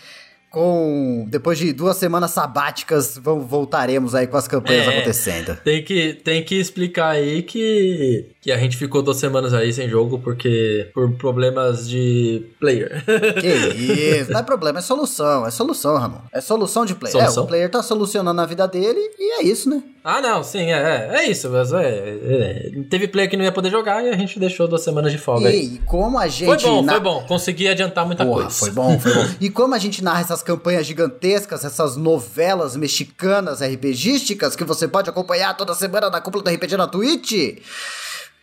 [0.54, 4.90] com depois de duas semanas sabáticas, vamos, voltaremos aí com as campanhas É.
[4.98, 5.58] acontecendo.
[5.64, 9.90] Tem que, tem que explicar aí que, que a gente ficou duas semanas aí sem
[9.90, 13.04] jogo porque por problemas de player.
[13.42, 13.48] Que
[14.22, 16.22] isso, não é problema, é solução, é solução, Ramon.
[16.32, 17.18] É solução de player.
[17.18, 17.44] Solução?
[17.44, 19.82] É, o player tá solucionando a vida dele e é isso, né?
[20.04, 21.50] Ah, não, sim, é, é, é isso.
[21.50, 24.84] Mas é, é, teve player que não ia poder jogar e a gente deixou duas
[24.84, 25.50] semanas de folga.
[25.50, 27.26] E como a gente Foi bom, na- foi bom.
[27.28, 28.58] Consegui adiantar muita Porra, coisa.
[28.58, 29.26] foi bom, foi bom.
[29.40, 35.10] E como a gente narra essas campanhas gigantescas, essas novelas mexicanas RPGísticas que você pode
[35.10, 37.60] acompanhar toda semana na cúpula do RPG na Twitch,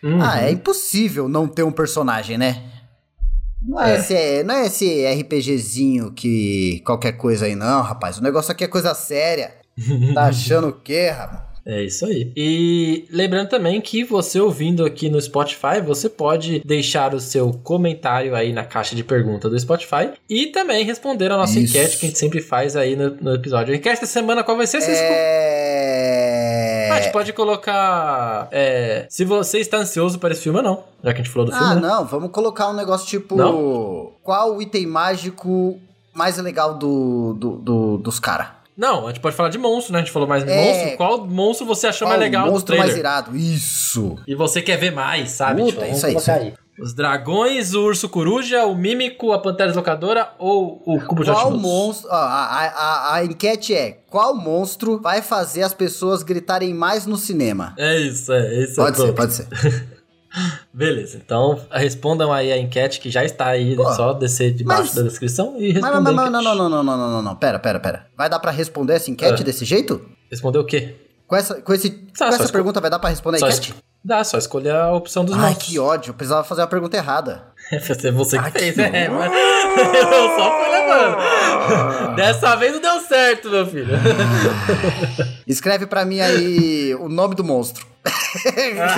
[0.02, 0.18] Uhum.
[0.22, 2.62] ah, é impossível não ter um personagem, né?
[3.62, 3.98] Não é, É.
[3.98, 8.16] Esse, não é esse RPGzinho que qualquer coisa aí, não, rapaz.
[8.16, 9.52] O negócio aqui é coisa séria.
[10.14, 11.49] Tá achando o quê, Ramon?
[11.72, 12.32] É isso aí.
[12.36, 18.34] E lembrando também que você ouvindo aqui no Spotify, você pode deixar o seu comentário
[18.34, 21.76] aí na caixa de pergunta do Spotify e também responder a nossa Isso.
[21.76, 23.72] enquete que a gente sempre faz aí no, no episódio.
[23.72, 24.80] A enquete da semana qual vai ser?
[24.80, 26.88] Vocês- É...
[26.90, 30.82] Ah, a gente pode colocar é, se você está ansioso para esse filme ou não,
[31.04, 31.66] já que a gente falou do filme.
[31.66, 31.80] Ah, né?
[31.80, 33.36] não, vamos colocar um negócio tipo.
[33.36, 34.10] Não?
[34.24, 35.78] Qual o item mágico
[36.12, 38.48] mais legal do, do, do- dos caras?
[38.80, 39.98] Não, a gente pode falar de monstro, né?
[39.98, 40.56] A gente falou mais de É.
[40.56, 40.96] monstro.
[40.96, 43.10] Qual monstro você achou Qual mais legal o do monstro mais trailer?
[43.10, 43.36] irado?
[43.36, 44.16] Isso!
[44.26, 45.60] E você quer ver mais, sabe?
[45.60, 46.30] Puta, Tipo, é isso aí, isso
[46.80, 51.50] Os dragões, o urso coruja, o mímico, a pantera deslocadora ou o cubo de Qual
[51.50, 52.10] monstro.
[52.10, 57.18] a, a, a, a enquete é: qual monstro vai fazer as pessoas gritarem mais no
[57.18, 57.74] cinema?
[57.76, 58.76] É isso, é isso.
[58.76, 59.16] Pode é ser, pronto.
[59.16, 59.46] pode ser.
[60.72, 64.94] Beleza, então respondam aí a enquete que já está aí, Pô, só descer debaixo mas-
[64.94, 66.00] da descrição e responder.
[66.00, 67.36] mas, mas, não, não, não, não, não, não, não, não.
[67.36, 68.06] Pera, pera, pera.
[68.16, 69.44] Vai dar pra responder essa enquete Ah.
[69.44, 70.00] desse jeito?
[70.30, 70.94] Responder o quê?
[71.26, 73.48] Com essa, com esse, Tá, com essa esco- pergunta vai dar pra responder a Só
[73.48, 73.70] enquete?
[73.70, 75.68] es- Dá, só escolher a opção dos Ai, monstros.
[75.68, 76.10] que ódio.
[76.10, 77.42] Eu precisava fazer a pergunta errada.
[77.70, 77.78] É
[78.10, 82.16] você que Ai, fez, que é, mas eu só fui levando.
[82.16, 83.94] Dessa vez não deu certo, meu filho.
[85.46, 87.86] Escreve pra mim aí o nome do monstro.
[88.04, 88.78] Ai,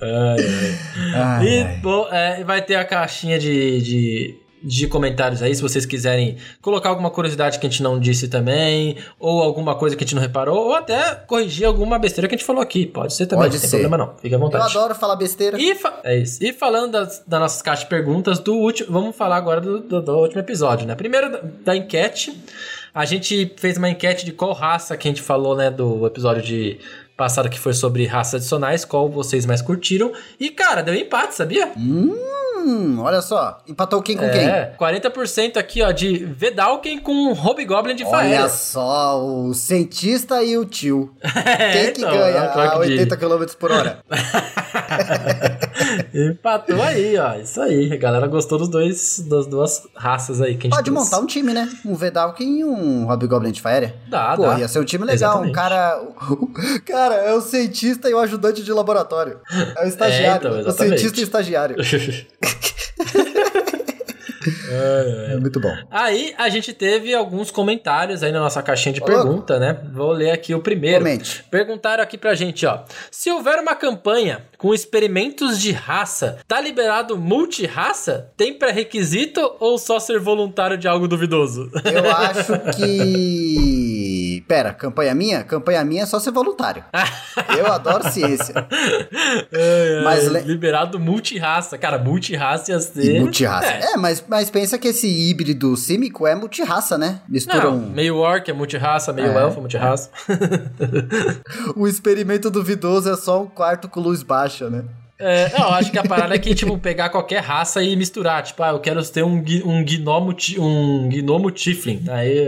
[0.00, 0.78] ai.
[1.14, 5.84] Ai, E bom, é, vai ter a caixinha de, de, de comentários aí, se vocês
[5.84, 10.06] quiserem colocar alguma curiosidade que a gente não disse também, ou alguma coisa que a
[10.06, 12.86] gente não reparou, ou até corrigir alguma besteira que a gente falou aqui.
[12.86, 13.78] Pode ser também, Pode não tem ser.
[13.80, 14.16] problema não.
[14.16, 14.64] Fique à Eu vontade.
[14.76, 15.60] adoro falar besteira.
[15.60, 16.42] E, fa- é isso.
[16.42, 18.90] e falando das, das nossas caixas de perguntas do último.
[18.92, 20.94] Vamos falar agora do, do- do último episódio, né?
[20.94, 22.32] Primeiro da, da enquete.
[22.94, 25.70] A gente fez uma enquete de qual raça que a gente falou, né?
[25.70, 26.78] Do episódio de
[27.22, 30.10] passado que foi sobre raças adicionais, qual vocês mais curtiram.
[30.40, 31.70] E, cara, deu empate, sabia?
[31.76, 33.58] Hum, olha só.
[33.68, 34.40] Empatou quem com quem?
[34.40, 38.48] É, 40% aqui, ó, de Vedalken com Hobgoblin de Olha Faéria.
[38.48, 41.14] só, o cientista e o tio.
[41.22, 41.30] É,
[41.72, 43.98] Quem que então, ganha é, claro a que 80 km por hora?
[46.12, 47.34] Empatou aí, ó.
[47.34, 47.92] Isso aí.
[47.92, 51.26] A galera gostou dos dois, das duas raças aí que a gente Pode montar um
[51.26, 51.68] time, né?
[51.84, 53.94] Um Vedalken e um Hobgoblin de Faéria.
[54.08, 54.58] Dá, Pô, dá.
[54.58, 55.42] ia ser um time legal.
[55.42, 55.54] Um Exatamente.
[55.54, 56.00] cara.
[57.12, 59.40] Cara, é o cientista e o ajudante de laboratório.
[59.76, 60.60] É o estagiário.
[60.60, 61.76] então, o cientista e o estagiário.
[64.68, 65.72] É muito bom.
[65.90, 69.78] Aí a gente teve alguns comentários aí na nossa caixinha de pergunta, né?
[69.92, 70.98] Vou ler aqui o primeiro.
[70.98, 71.44] Comente.
[71.50, 72.80] Perguntaram aqui pra gente, ó.
[73.10, 78.32] Se houver uma campanha com experimentos de raça, tá liberado multi-raça?
[78.36, 81.70] Tem pré-requisito ou só ser voluntário de algo duvidoso?
[81.84, 83.70] Eu acho que.
[84.46, 85.42] Pera, campanha minha?
[85.44, 86.84] Campanha minha é só ser voluntário.
[87.56, 88.54] Eu adoro ciência.
[89.52, 90.40] É, mas le...
[90.40, 91.78] Liberado multirraça.
[91.78, 93.16] Cara, multirraça ia ser.
[93.16, 93.66] E multirraça.
[93.66, 97.20] É, é mas, mas pensa que esse híbrido símico é multirraça, né?
[97.28, 97.90] Mistura Não, um.
[97.90, 99.42] Meio orc é multirraça, meio é.
[99.42, 100.10] elfo é multirraça.
[101.76, 104.84] o experimento duvidoso é só um quarto com luz baixa, né?
[105.22, 108.42] É, não, acho que a parada é que, tipo, pegar qualquer raça e misturar.
[108.42, 112.02] Tipo, ah, eu quero ter um, um gnomo, um gnomo tiflin.
[112.08, 112.44] Aí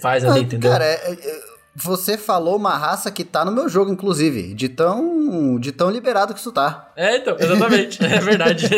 [0.00, 0.70] faz ali, entendeu?
[0.70, 4.52] Cara, é, é você falou uma raça que tá no meu jogo, inclusive.
[4.52, 6.90] De tão, de tão liberado que isso tá.
[6.94, 7.98] É, então, exatamente.
[8.04, 8.68] é verdade.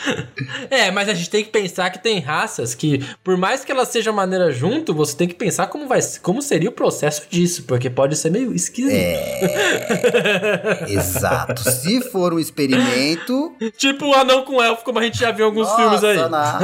[0.70, 3.88] é, mas a gente tem que pensar que tem raças que, por mais que elas
[3.88, 7.90] sejam maneira junto, você tem que pensar como, vai, como seria o processo disso, porque
[7.90, 8.94] pode ser meio esquisito.
[8.94, 10.86] É.
[10.88, 11.68] Exato.
[11.70, 13.54] Se for um experimento.
[13.76, 16.28] tipo o anão com elfo, como a gente já viu em alguns Nossa, filmes aí.
[16.30, 16.58] Na...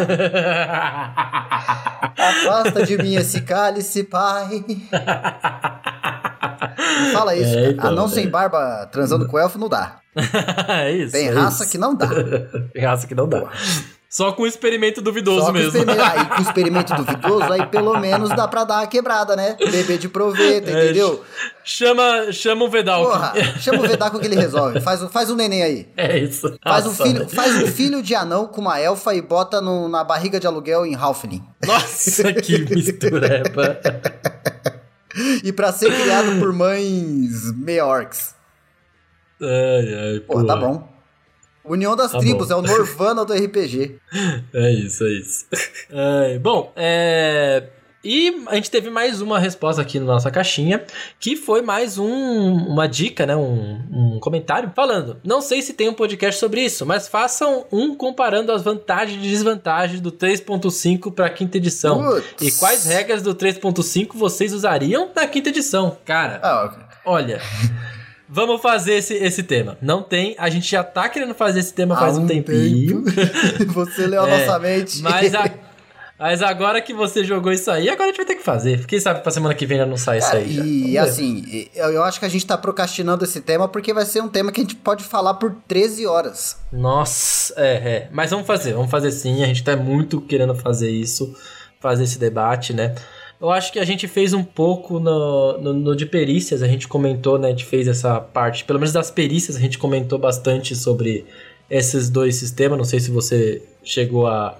[2.16, 4.64] Afasta de mim esse cálice, pai.
[6.78, 10.00] Não fala isso, é, então, Anão sem barba transando com elfo não dá.
[10.68, 11.12] é isso.
[11.12, 11.72] Tem é raça isso.
[11.72, 12.08] que não dá.
[12.72, 13.50] Tem raça que não dá.
[14.08, 15.68] Só com experimento duvidoso Só mesmo.
[15.68, 19.56] Experimento, aí com experimento duvidoso, aí pelo menos dá pra dar uma quebrada, né?
[19.58, 21.22] Bebê de proveta, é, entendeu?
[21.62, 23.10] Chama, chama o Vedalco.
[23.10, 24.80] Porra, chama o Vedalco que ele resolve.
[24.80, 25.88] Faz, faz um neném aí.
[25.98, 26.56] É isso.
[26.64, 29.86] Faz, Nossa, um filho, faz um filho de anão com uma elfa e bota no,
[29.86, 31.42] na barriga de aluguel em Halfling.
[31.66, 33.78] Nossa, que mistureba.
[35.42, 38.34] e para ser criado por mães meia-orcs.
[39.40, 40.44] Ai, ai, pô.
[40.44, 40.96] tá bom.
[41.64, 42.54] União das tá Tribos, bom.
[42.54, 43.98] é o Norvana do RPG.
[44.54, 45.46] É isso, é isso.
[45.92, 47.68] Ai, bom, é...
[48.06, 50.84] E a gente teve mais uma resposta aqui na nossa caixinha,
[51.18, 53.34] que foi mais um, uma dica, né?
[53.34, 55.20] Um, um, comentário falando.
[55.24, 59.28] Não sei se tem um podcast sobre isso, mas façam um comparando as vantagens e
[59.28, 62.22] desvantagens do 3.5 para a quinta edição.
[62.40, 65.98] E quais regras do 3.5 vocês usariam na quinta edição?
[66.04, 66.84] Cara, ah, okay.
[67.04, 67.40] olha.
[68.28, 69.78] Vamos fazer esse, esse tema.
[69.80, 73.04] Não tem, a gente já tá querendo fazer esse tema faz um, um tempinho.
[73.04, 73.72] Tempo.
[73.74, 75.00] Você leu a é, nossa mente.
[75.00, 75.48] Mas a,
[76.18, 78.86] Mas agora que você jogou isso aí, agora a gente vai ter que fazer.
[78.86, 80.90] Quem sabe pra semana que vem já não sai Cara, isso aí.
[80.90, 84.28] E assim, eu acho que a gente tá procrastinando esse tema porque vai ser um
[84.28, 86.58] tema que a gente pode falar por 13 horas.
[86.72, 88.08] Nossa, é, é.
[88.12, 89.42] Mas vamos fazer, vamos fazer sim.
[89.42, 91.36] A gente tá muito querendo fazer isso,
[91.80, 92.94] fazer esse debate, né?
[93.38, 96.88] Eu acho que a gente fez um pouco no, no, no, de perícias, a gente
[96.88, 97.48] comentou, né?
[97.48, 101.26] A gente fez essa parte, pelo menos das perícias, a gente comentou bastante sobre
[101.68, 102.78] esses dois sistemas.
[102.78, 104.56] Não sei se você chegou a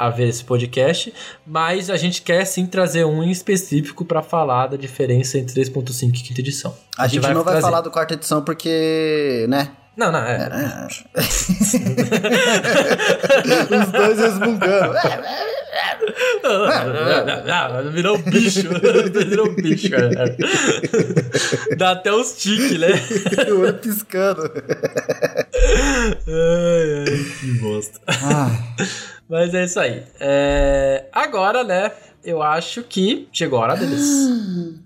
[0.00, 1.12] a ver esse podcast,
[1.46, 6.08] mas a gente quer sim trazer um em específico para falar da diferença entre 3.5
[6.08, 6.74] e quinta edição.
[6.96, 9.72] A, a gente, vai não vai falar do quarta edição porque, né?
[9.94, 10.36] Não, não, é.
[10.36, 11.20] é, é.
[13.76, 14.94] Os dois resmungando.
[17.92, 18.68] Virou um bicho.
[19.28, 20.36] Virou um bicho, cara.
[21.76, 22.88] Dá até os tiques, né?
[23.50, 24.50] O olho piscando.
[26.26, 28.00] Ai, ai, que bosta.
[29.28, 30.02] Mas é isso aí.
[30.18, 31.04] É...
[31.12, 31.92] Agora, né?
[32.22, 34.04] Eu acho que chegou a hora deles.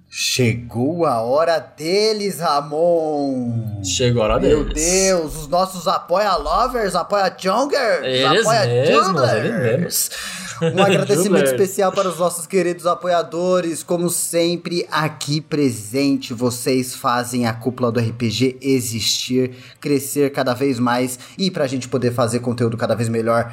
[0.09, 3.83] Chegou a hora deles, Ramon!
[3.83, 4.81] Chegou a hora Meu deles.
[4.81, 10.11] Meu Deus, os nossos apoia-lovers, apoia-jungers, apoia-junglers.
[10.73, 13.83] Um agradecimento especial para os nossos queridos apoiadores.
[13.83, 21.19] Como sempre, aqui presente, vocês fazem a cúpula do RPG existir, crescer cada vez mais
[21.37, 23.53] e para a gente poder fazer conteúdo cada vez melhor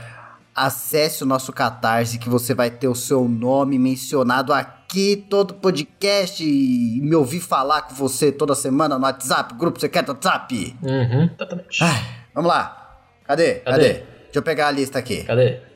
[0.56, 6.44] acesse o nosso Catarse que você vai ter o seu nome mencionado aqui todo podcast
[6.44, 10.76] e me ouvir falar com você toda semana no WhatsApp, grupo secreto WhatsApp.
[10.84, 11.84] Uhum, exatamente.
[11.84, 13.00] Ai, vamos lá.
[13.24, 13.56] Cadê?
[13.56, 13.62] Cadê?
[13.62, 13.94] Cadê?
[13.94, 15.24] Deixa eu pegar a lista aqui.
[15.24, 15.71] Cadê?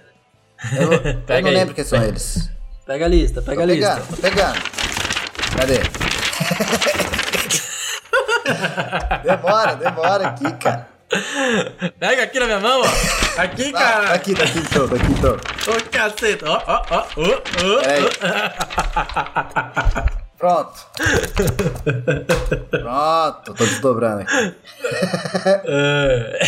[0.74, 0.94] Eu,
[1.36, 1.56] eu não aí.
[1.56, 2.12] lembro quem são pega.
[2.12, 2.50] eles.
[2.86, 4.16] Pega a lista, pega tô a pegando, lista.
[4.16, 4.62] Tô pegando.
[5.58, 5.80] Cadê?
[9.24, 10.88] demora, demora aqui, cara.
[12.00, 13.42] Pega aqui na minha mão, ó.
[13.42, 14.14] Aqui, ah, cara.
[14.14, 15.34] Aqui, daqui então, daqui então.
[15.36, 16.50] Ô, caceta.
[16.50, 17.26] Ó, ó, ó, ó,
[20.38, 20.74] Pronto.
[22.70, 24.56] Pronto, tô desdobrando aqui.
[25.66, 26.40] É.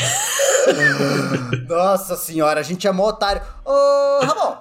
[1.67, 3.41] Nossa senhora, a gente é mó otário.
[3.63, 4.57] Ô, Ramon.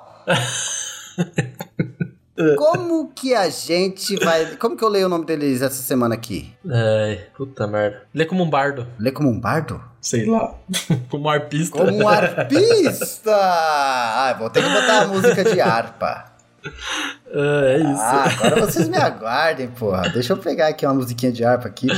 [2.57, 4.57] Como que a gente vai.
[4.57, 6.55] Como que eu leio o nome deles essa semana aqui?
[6.71, 8.03] Ai, puta merda.
[8.15, 8.87] Lê como um bardo.
[8.99, 9.83] Lê como um bardo?
[10.01, 10.55] Sei lá.
[11.11, 11.79] como um arpista.
[11.79, 13.35] Como um arpista!
[13.35, 16.33] ah, vou ter que botar a música de harpa.
[17.33, 18.03] Ah, é isso.
[18.03, 20.09] Ah, agora vocês me aguardem, porra.
[20.11, 21.89] Deixa eu pegar aqui uma musiquinha de harpa aqui.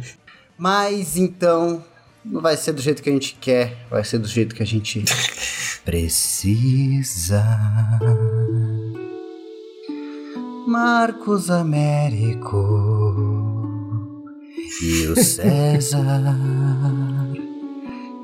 [0.58, 1.84] Mas então,
[2.24, 4.66] não vai ser do jeito que a gente quer, vai ser do jeito que a
[4.66, 5.04] gente
[5.84, 7.44] precisa.
[10.66, 12.56] Marcos Américo
[14.82, 16.02] e o César.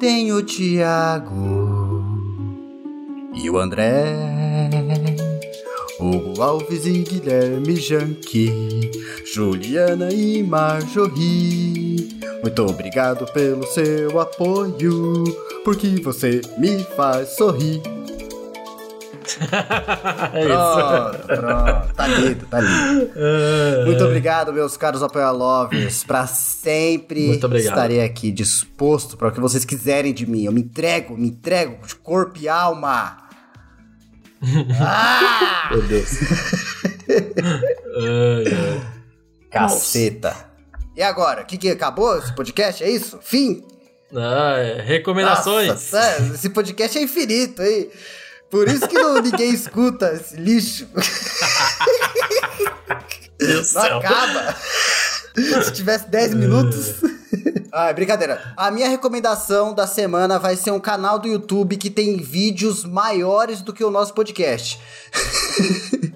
[0.01, 2.03] Tem o Tiago
[3.35, 4.82] e o André.
[6.03, 8.91] Hugo Alves e Guilherme Janque,
[9.33, 12.19] Juliana e Marjorie.
[12.43, 15.23] Muito obrigado pelo seu apoio,
[15.63, 17.81] porque você me faz sorrir.
[20.35, 21.41] é Pronto, isso.
[21.41, 21.95] pronto.
[21.95, 23.11] Tá lindo, tá lindo.
[23.15, 23.85] É.
[23.87, 26.03] Muito obrigado, meus caros apoia-lovers.
[26.03, 30.43] Pra sempre estarei aqui disposto para o que vocês quiserem de mim.
[30.43, 33.23] Eu me entrego, me entrego de corpo e alma.
[34.81, 35.69] Ah!
[35.71, 36.09] Meu Deus.
[37.09, 38.83] Ai, ai.
[39.51, 40.35] Caceta.
[40.97, 41.43] E agora?
[41.43, 42.83] O que, que acabou esse podcast?
[42.83, 43.19] É isso?
[43.23, 43.65] Fim?
[44.15, 44.81] Ah, é.
[44.83, 45.69] Recomendações.
[45.69, 47.89] Nossa, sério, esse podcast é infinito, hein?
[48.51, 50.87] Por isso que não, ninguém escuta esse lixo.
[53.41, 53.99] Meu Deus Não céu.
[53.99, 54.57] acaba.
[55.65, 56.95] Se tivesse 10 minutos.
[57.75, 58.53] Ah, brincadeira.
[58.55, 63.63] A minha recomendação da semana vai ser um canal do YouTube que tem vídeos maiores
[63.63, 64.79] do que o nosso podcast.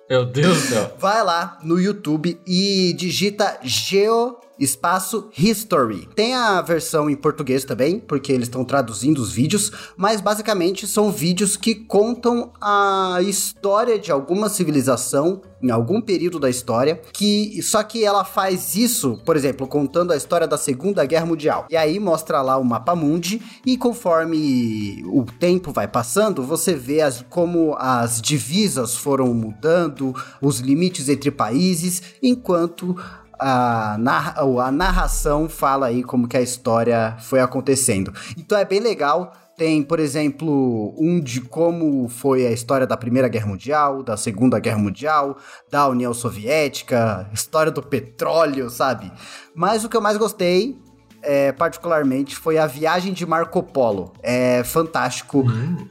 [0.08, 0.94] Meu Deus do céu.
[0.98, 6.08] Vai lá no YouTube e digita Geo espaço History.
[6.14, 11.10] Tem a versão em português também, porque eles estão traduzindo os vídeos, mas basicamente são
[11.10, 17.82] vídeos que contam a história de alguma civilização em algum período da história, que só
[17.82, 21.66] que ela faz isso, por exemplo, contando a história da Segunda Guerra Mundial.
[21.70, 27.00] E aí mostra lá o mapa mundi e conforme o tempo vai passando, você vê
[27.00, 32.96] as, como as divisas foram mudando, os limites entre países, enquanto
[33.38, 38.12] a, narra- a narração fala aí como que a história foi acontecendo.
[38.36, 39.32] Então é bem legal.
[39.56, 44.58] Tem, por exemplo, um de como foi a história da Primeira Guerra Mundial, da Segunda
[44.58, 45.38] Guerra Mundial,
[45.70, 49.10] da União Soviética, história do petróleo, sabe?
[49.54, 50.78] Mas o que eu mais gostei,
[51.22, 54.12] é, particularmente, foi a viagem de Marco Polo.
[54.22, 55.44] É fantástico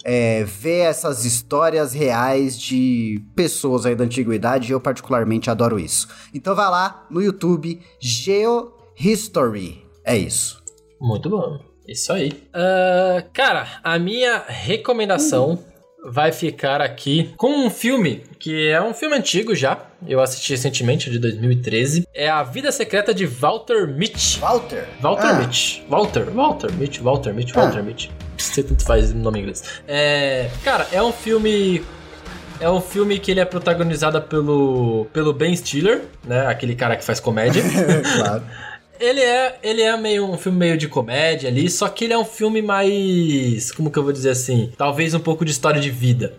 [0.03, 4.71] é, ver essas histórias reais de pessoas aí da antiguidade.
[4.71, 6.07] Eu, particularmente, adoro isso.
[6.33, 9.85] Então vai lá no YouTube, Geohistory.
[10.03, 10.63] É isso.
[11.01, 11.59] Muito bom.
[11.87, 12.31] Isso aí.
[12.53, 15.59] Ah, cara, a minha recomendação
[16.07, 19.79] vai ficar aqui com um filme que é um filme antigo já.
[20.07, 22.07] Eu assisti recentemente, de 2013.
[22.13, 24.39] É A Vida Secreta de Walter Mitty.
[24.39, 24.85] Walter?
[25.01, 25.33] Walter Ah.
[25.33, 25.83] Mitty.
[25.89, 27.61] Walter, Walter Mitty, Walter Mitty, Ah.
[27.61, 28.11] Walter Mitty.
[28.37, 29.63] Você tanto faz o nome em inglês.
[29.87, 31.83] É, cara, é um filme
[32.59, 36.47] é um filme que ele é protagonizado pelo pelo Ben Stiller, né?
[36.47, 37.61] Aquele cara que faz comédia.
[38.17, 38.43] claro.
[38.97, 42.17] Ele é, ele é meio um filme meio de comédia ali, só que ele é
[42.17, 45.89] um filme mais, como que eu vou dizer assim, talvez um pouco de história de
[45.89, 46.33] vida.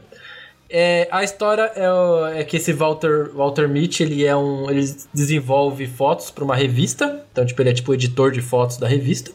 [0.68, 5.86] É, a história é, é que esse Walter, Walter Mitty, ele é um, ele desenvolve
[5.86, 9.30] fotos para uma revista, então tipo ele é tipo editor de fotos da revista.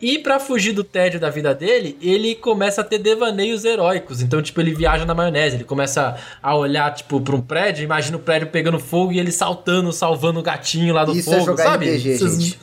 [0.00, 4.22] E pra fugir do tédio da vida dele, ele começa a ter devaneios heróicos.
[4.22, 5.56] Então, tipo, ele viaja na maionese.
[5.56, 9.30] Ele começa a olhar, tipo, pra um prédio, imagina o prédio pegando fogo e ele
[9.30, 11.84] saltando, salvando o gatinho lá do Isso é fogo, jogar sabe?
[11.90, 12.58] RPG, Essas- gente.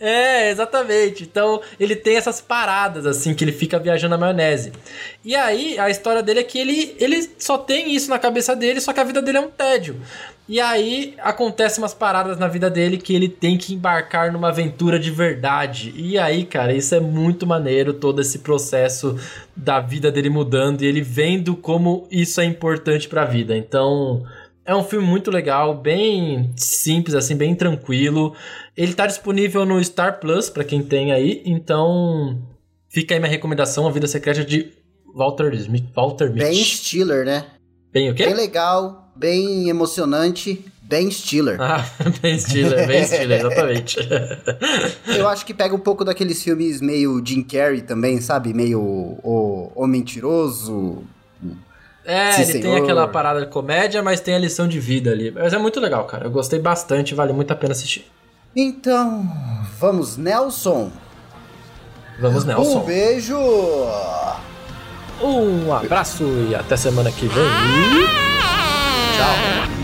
[0.00, 1.24] É, exatamente.
[1.24, 4.72] Então, ele tem essas paradas, assim, que ele fica viajando na maionese.
[5.24, 8.80] E aí, a história dele é que ele, ele só tem isso na cabeça dele,
[8.80, 10.00] só que a vida dele é um tédio.
[10.48, 14.98] E aí, acontecem umas paradas na vida dele que ele tem que embarcar numa aventura
[14.98, 15.92] de verdade.
[15.96, 19.18] E aí, cara, isso é muito maneiro, todo esse processo
[19.54, 23.56] da vida dele mudando e ele vendo como isso é importante pra vida.
[23.56, 24.24] Então,
[24.68, 28.34] é um filme muito legal, bem simples, assim, bem tranquilo.
[28.76, 31.42] Ele tá disponível no Star Plus, pra quem tem aí.
[31.46, 32.38] Então,
[32.90, 34.70] fica aí minha recomendação, A Vida Secreta de
[35.14, 35.86] Walter Smith.
[35.96, 36.76] Walter Ben Mitty.
[36.76, 37.46] Stiller, né?
[37.90, 38.34] Bem o Bem quê?
[38.34, 40.62] legal, bem emocionante.
[40.82, 41.56] Ben Stiller.
[41.60, 41.82] Ah,
[42.20, 43.96] Ben Stiller, Ben Stiller, exatamente.
[45.06, 48.52] Eu acho que pega um pouco daqueles filmes meio Jim Carrey também, sabe?
[48.52, 51.02] Meio o, o Mentiroso.
[52.10, 52.82] É, Sim, ele tem senhor.
[52.82, 55.30] aquela parada de comédia, mas tem a lição de vida ali.
[55.30, 56.24] Mas é muito legal, cara.
[56.24, 58.10] Eu gostei bastante, vale muito a pena assistir.
[58.56, 59.30] Então,
[59.78, 60.90] vamos, Nelson.
[62.18, 62.80] Vamos, Um Nelson.
[62.80, 63.36] beijo.
[65.20, 67.44] Um abraço e até semana que vem.
[69.16, 69.77] Tchau.